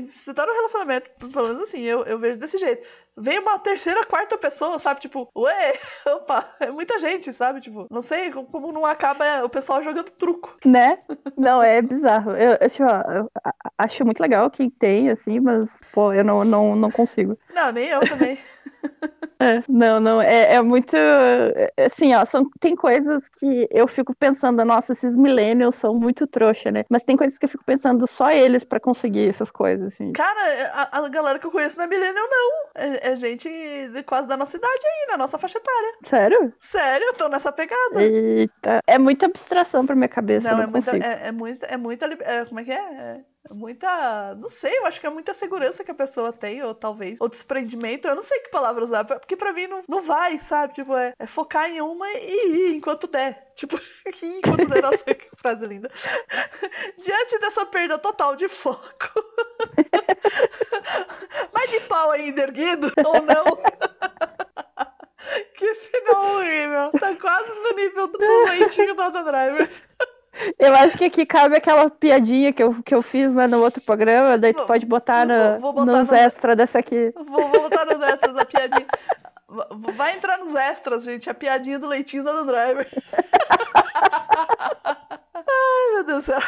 você 0.10 0.34
tá 0.34 0.46
no 0.46 0.54
relacionamento, 0.54 1.10
pelo 1.32 1.48
menos 1.48 1.64
assim, 1.64 1.82
eu, 1.82 2.04
eu 2.04 2.18
vejo 2.20 2.38
desse 2.40 2.58
jeito. 2.58 2.86
Vem 3.16 3.38
uma 3.40 3.60
terceira, 3.60 4.04
quarta 4.06 4.38
pessoa, 4.40 4.80
sabe? 4.80 5.00
Tipo, 5.02 5.30
ué, 5.38 5.80
opa, 6.08 6.50
é 6.60 6.72
muita 6.72 6.98
gente, 7.00 7.32
sabe? 7.32 7.62
Tipo, 7.62 7.86
não 7.92 8.02
sei 8.02 8.32
como- 8.32 8.72
não 8.72 8.86
acaba 8.86 9.44
o 9.46 9.50
pessoal 9.50 9.84
jogando 9.84 10.10
truco. 10.10 10.58
Né? 10.66 10.98
Não, 11.38 11.62
é 11.62 11.80
bizarro. 11.82 12.32
Eu, 12.32 12.58
eu, 12.60 12.70
tipo, 12.70 12.84
eu 12.90 13.30
acho 13.78 14.04
muito 14.04 14.20
legal 14.20 14.50
quem 14.50 14.68
tem, 14.70 15.10
assim, 15.12 15.40
mas, 15.40 15.80
pô, 15.92 16.12
eu 16.12 16.24
não, 16.24 16.44
não, 16.44 16.76
não 16.76 16.90
consigo. 16.90 17.38
Não, 17.54 17.72
nem 17.72 17.88
eu 17.90 18.00
também. 18.02 18.38
É, 19.40 19.62
não, 19.68 20.00
não, 20.00 20.22
é, 20.22 20.56
é 20.56 20.62
muito. 20.62 20.96
é, 20.96 21.74
Assim, 21.86 22.14
ó, 22.16 22.24
são, 22.24 22.50
tem 22.62 22.76
coisas 22.76 23.28
que 23.28 23.68
eu 23.72 23.88
fico 23.88 24.16
pensando, 24.16 24.64
nossa, 24.64 24.94
esses 24.94 25.18
millennials 25.18 25.76
são 25.76 25.94
muito 25.96 26.26
trouxa, 26.26 26.72
né? 26.72 26.86
Mas 26.90 27.04
tem 27.04 27.18
coisas 27.18 27.38
que 27.38 27.44
eu 27.46 27.50
fico 27.50 27.64
pensando 27.66 28.08
só 28.08 28.32
eles 28.32 28.64
pra 28.64 28.80
conseguir 28.80 29.28
essas 29.28 29.52
coisas, 29.52 29.94
assim. 29.94 30.14
Cara, 30.14 30.72
a, 30.74 31.00
a 31.00 31.10
galera 31.10 31.40
que 31.40 31.46
eu 31.46 31.52
conheço 31.52 31.78
não 31.78 31.84
é 31.84 31.88
millennial, 31.88 32.26
não. 32.30 32.52
É, 32.76 33.12
é 33.12 33.16
gente 33.18 33.50
quase 34.06 34.28
da 34.28 34.38
nossa 34.38 34.56
idade 34.56 34.82
aí, 34.86 35.08
na 35.12 35.18
nossa 35.18 35.38
faixa 35.38 35.58
etária. 35.58 35.94
Sério? 36.04 36.54
Sério, 36.60 37.08
eu 37.08 37.14
tô 37.16 37.28
nessa 37.28 37.52
pegada. 37.52 38.02
Eita. 38.02 38.80
É 38.88 38.98
muita 38.98 39.26
abstração 39.26 39.86
pra 39.86 39.96
minha 39.96 40.08
cabeça, 40.08 40.50
Não, 40.50 40.58
não 40.58 40.64
é 40.64 40.68
muita, 40.68 40.92
consigo. 40.92 41.06
é, 41.06 41.28
é 41.28 41.32
muita, 41.32 41.66
é 41.66 41.78
muita, 41.78 42.06
é, 42.06 42.46
como 42.46 42.60
é 42.60 42.64
que 42.64 42.72
é? 42.72 43.22
É 43.50 43.54
muita, 43.54 44.36
não 44.36 44.48
sei, 44.48 44.78
eu 44.78 44.86
acho 44.86 45.00
que 45.02 45.06
é 45.06 45.10
muita 45.10 45.34
segurança 45.34 45.84
que 45.84 45.92
a 45.92 45.96
pessoa 45.96 46.32
tem, 46.32 46.64
ou 46.64 46.74
talvez, 46.74 47.20
ou 47.20 47.28
desprendimento, 47.28 48.08
eu 48.08 48.16
não 48.16 48.22
sei 48.22 48.40
que 48.40 48.50
palavra 48.50 48.84
usar, 48.84 49.04
porque 49.04 49.36
pra 49.36 49.52
mim 49.52 49.68
não, 49.68 49.84
não 49.88 50.02
vai, 50.02 50.40
sabe? 50.40 50.74
Tipo, 50.74 50.96
é, 50.96 51.14
é 51.20 51.28
focar 51.28 51.70
em 51.70 51.82
uma 51.82 52.10
e 52.10 52.70
ir 52.70 52.76
enquanto 52.76 53.06
der. 53.06 53.52
Tipo, 53.56 53.78
ir 54.24 54.38
enquanto 54.38 54.66
der, 54.70 54.82
nossa, 54.82 55.04
que 55.14 55.30
frase 55.36 55.66
linda. 55.66 55.92
Diante 57.04 57.40
dessa 57.40 57.66
perda 57.66 58.00
total 58.00 58.38
de 58.38 58.48
foco, 58.48 59.10
mas 61.54 61.70
de 61.70 61.82
pau 61.82 62.12
ainda 62.12 62.44
erguido, 62.44 62.94
ou 62.98 63.22
não? 63.22 63.44
que 65.56 65.74
nível. 66.74 66.92
Tá 67.00 67.16
quase 67.16 67.50
no 67.60 67.76
nível 67.76 68.08
do 68.08 68.18
leitinho 68.46 68.96
do 68.96 69.02
Adam 69.02 69.24
Driver. 69.24 69.70
Eu 70.58 70.74
acho 70.76 70.98
que 70.98 71.06
aqui 71.06 71.26
cabe 71.26 71.56
aquela 71.58 71.90
piadinha 71.90 72.52
que 72.52 72.64
eu, 72.64 72.76
que 72.84 72.94
eu 72.96 73.02
fiz 73.02 73.34
lá 73.36 73.48
no 73.48 73.62
outro 73.62 73.82
programa, 73.84 74.38
daí 74.38 74.54
tu 74.54 74.60
Vou- 74.60 74.68
pode 74.68 74.86
botar, 74.86 75.26
no, 75.26 75.60
vou 75.60 75.74
botar 75.74 75.92
nos 75.98 76.08
no- 76.10 76.16
extras 76.16 76.58
dessa 76.58 76.80
aqui. 76.80 77.14
Vou, 77.16 77.50
vou 77.50 77.70
botar 77.70 77.86
nos 77.86 78.02
extras 78.02 78.38
a 78.38 78.46
piadinha. 78.46 78.88
Vai 79.96 80.16
entrar 80.16 80.40
nos 80.40 80.56
extras, 80.56 81.04
gente, 81.04 81.30
a 81.30 81.34
piadinha 81.34 81.78
do 81.78 81.88
leitinho 81.88 82.24
do 82.24 82.46
Driver. 82.46 82.88
Ai, 85.36 85.94
meu 85.94 86.04
Deus 86.06 86.26
do 86.26 86.28
céu. 86.32 86.40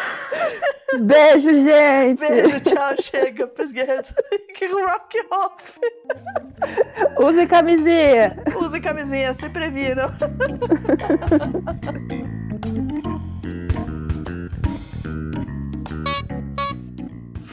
Beijo, 1.01 1.53
gente! 1.53 2.19
Beijo, 2.27 2.59
tchau, 2.61 2.95
chega. 3.01 3.47
Pros 3.47 3.71
guerreiros. 3.71 4.11
Que 4.55 4.67
rock 4.67 5.17
off. 5.31 5.79
Use 7.19 7.45
camisinha! 7.45 8.37
Use 8.59 8.79
camisinha, 8.79 9.33
se 9.33 9.49
previram. 9.49 10.09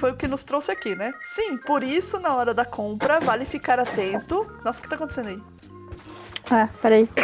Foi 0.02 0.10
o 0.10 0.16
que 0.16 0.26
nos 0.26 0.42
trouxe 0.42 0.72
aqui, 0.72 0.96
né? 0.96 1.14
Sim, 1.22 1.56
por 1.58 1.84
isso, 1.84 2.18
na 2.18 2.34
hora 2.34 2.52
da 2.52 2.64
compra, 2.64 3.20
vale 3.20 3.44
ficar 3.44 3.78
atento. 3.78 4.44
Nossa, 4.64 4.80
o 4.80 4.82
que 4.82 4.88
tá 4.88 4.96
acontecendo 4.96 5.28
aí? 5.28 5.40
Ah, 6.50 6.68
peraí. 6.82 7.08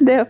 Deu. 0.00 0.28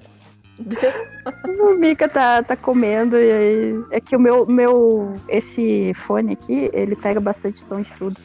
O 1.60 1.74
Mika 1.74 2.08
tá, 2.08 2.42
tá 2.42 2.56
comendo 2.56 3.18
e 3.18 3.30
aí. 3.30 3.84
É 3.90 4.00
que 4.00 4.16
o 4.16 4.18
meu, 4.18 4.46
meu. 4.46 5.16
Esse 5.28 5.92
fone 5.92 6.32
aqui, 6.32 6.70
ele 6.72 6.96
pega 6.96 7.20
bastante 7.20 7.60
som 7.60 7.82
de 7.82 7.92
tudo. 7.92 8.18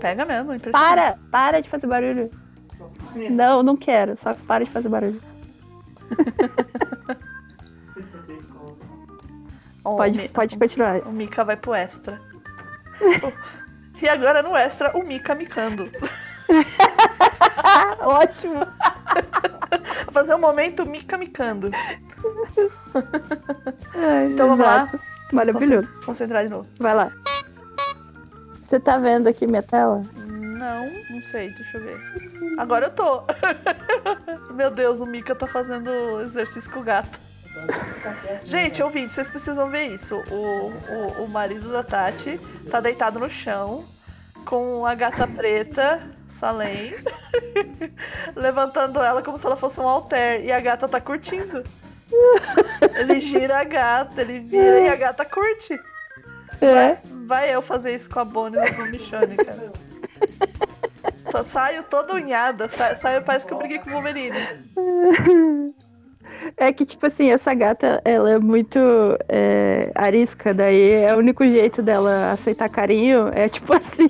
Pega 0.00 0.26
mesmo, 0.26 0.52
é 0.52 0.56
impressionante. 0.56 0.94
Para! 0.94 1.16
Para 1.30 1.62
de 1.62 1.70
fazer 1.70 1.86
barulho. 1.86 2.30
Não, 3.30 3.62
não 3.62 3.74
quero. 3.74 4.18
Só 4.18 4.34
para 4.34 4.66
de 4.66 4.70
fazer 4.70 4.90
barulho. 4.90 5.18
Ó, 9.84 9.94
o 9.94 9.96
Pode, 9.96 10.18
Mi- 10.18 10.28
pode 10.28 10.56
continuar. 10.58 11.00
O 11.00 11.12
Mika 11.12 11.44
vai 11.44 11.56
pro 11.56 11.74
extra. 11.74 12.20
e 14.00 14.08
agora 14.08 14.42
no 14.42 14.56
extra, 14.56 14.96
o 14.96 15.04
Mika 15.04 15.34
micando. 15.34 15.90
Ótimo! 18.00 18.60
Fazer 20.12 20.34
um 20.34 20.38
momento 20.40 20.86
Mika 20.86 21.18
micando. 21.18 21.70
Ai, 23.94 24.32
Então 24.32 24.48
vamos 24.48 24.64
lá. 24.64 24.90
Maravilhoso. 25.32 25.88
Concentrar 26.04 26.44
de 26.44 26.50
novo. 26.50 26.66
Vai 26.78 26.94
lá. 26.94 27.10
Você 28.60 28.78
tá 28.80 28.96
vendo 28.98 29.26
aqui 29.28 29.46
minha 29.46 29.62
tela? 29.62 30.02
Não, 30.26 30.86
não 31.10 31.22
sei, 31.30 31.50
deixa 31.50 31.76
eu 31.78 31.82
ver. 31.84 32.33
Agora 32.58 32.86
eu 32.86 32.90
tô. 32.90 33.22
Meu 34.54 34.70
Deus, 34.70 35.00
o 35.00 35.06
Mika 35.06 35.34
tá 35.34 35.46
fazendo 35.46 36.20
exercício 36.22 36.70
com 36.70 36.80
o 36.80 36.84
gato. 36.84 37.18
Gente, 38.44 38.82
ouvinte, 38.82 39.14
vocês 39.14 39.28
precisam 39.28 39.70
ver 39.70 39.94
isso. 39.94 40.16
O, 40.30 40.70
o, 40.70 41.24
o 41.24 41.28
marido 41.28 41.70
da 41.70 41.82
Tati 41.82 42.40
tá 42.70 42.80
deitado 42.80 43.18
no 43.18 43.30
chão 43.30 43.84
com 44.44 44.84
a 44.84 44.94
gata 44.94 45.26
preta, 45.26 46.02
Salem, 46.30 46.92
levantando 48.34 49.00
ela 49.00 49.22
como 49.22 49.38
se 49.38 49.46
ela 49.46 49.56
fosse 49.56 49.80
um 49.80 49.88
alter 49.88 50.44
e 50.44 50.52
a 50.52 50.60
gata 50.60 50.88
tá 50.88 51.00
curtindo. 51.00 51.64
Ele 52.96 53.20
gira 53.20 53.60
a 53.60 53.64
gata, 53.64 54.20
ele 54.20 54.40
vira 54.40 54.80
e 54.80 54.88
a 54.88 54.96
gata 54.96 55.24
curte. 55.24 55.80
É. 56.60 56.98
Vai 57.26 57.54
eu 57.54 57.62
fazer 57.62 57.94
isso 57.94 58.08
com 58.10 58.20
a 58.20 58.24
Bonnie 58.24 58.60
no 58.72 58.86
Michone, 58.90 59.36
cara. 59.36 59.72
Tô- 61.34 61.42
saio 61.44 61.82
toda 61.90 62.14
unhada, 62.14 62.68
sa- 62.68 62.94
saio, 62.94 63.20
parece 63.22 63.44
que 63.44 63.52
eu 63.52 63.58
briguei 63.58 63.80
com 63.80 63.90
o 63.90 63.92
Wolverine. 63.94 64.36
É 66.58 66.72
que, 66.72 66.84
tipo 66.84 67.06
assim, 67.06 67.30
essa 67.30 67.54
gata, 67.54 68.02
ela 68.04 68.30
é 68.30 68.38
muito 68.38 68.78
é, 69.28 69.90
arisca, 69.94 70.52
daí 70.52 70.90
é 70.90 71.14
o 71.14 71.18
único 71.18 71.44
jeito 71.44 71.80
dela 71.80 72.32
aceitar 72.32 72.68
carinho, 72.68 73.28
é 73.32 73.48
tipo 73.48 73.72
assim. 73.74 74.08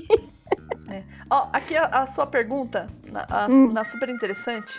Ó, 1.31 1.49
aqui 1.53 1.77
a, 1.77 1.85
a 1.87 2.07
sua 2.07 2.27
pergunta, 2.27 2.89
na, 3.11 3.25
a- 3.31 3.47
Hum. 3.49 3.73
na 3.73 3.85
super 3.85 4.09
interessante. 4.09 4.73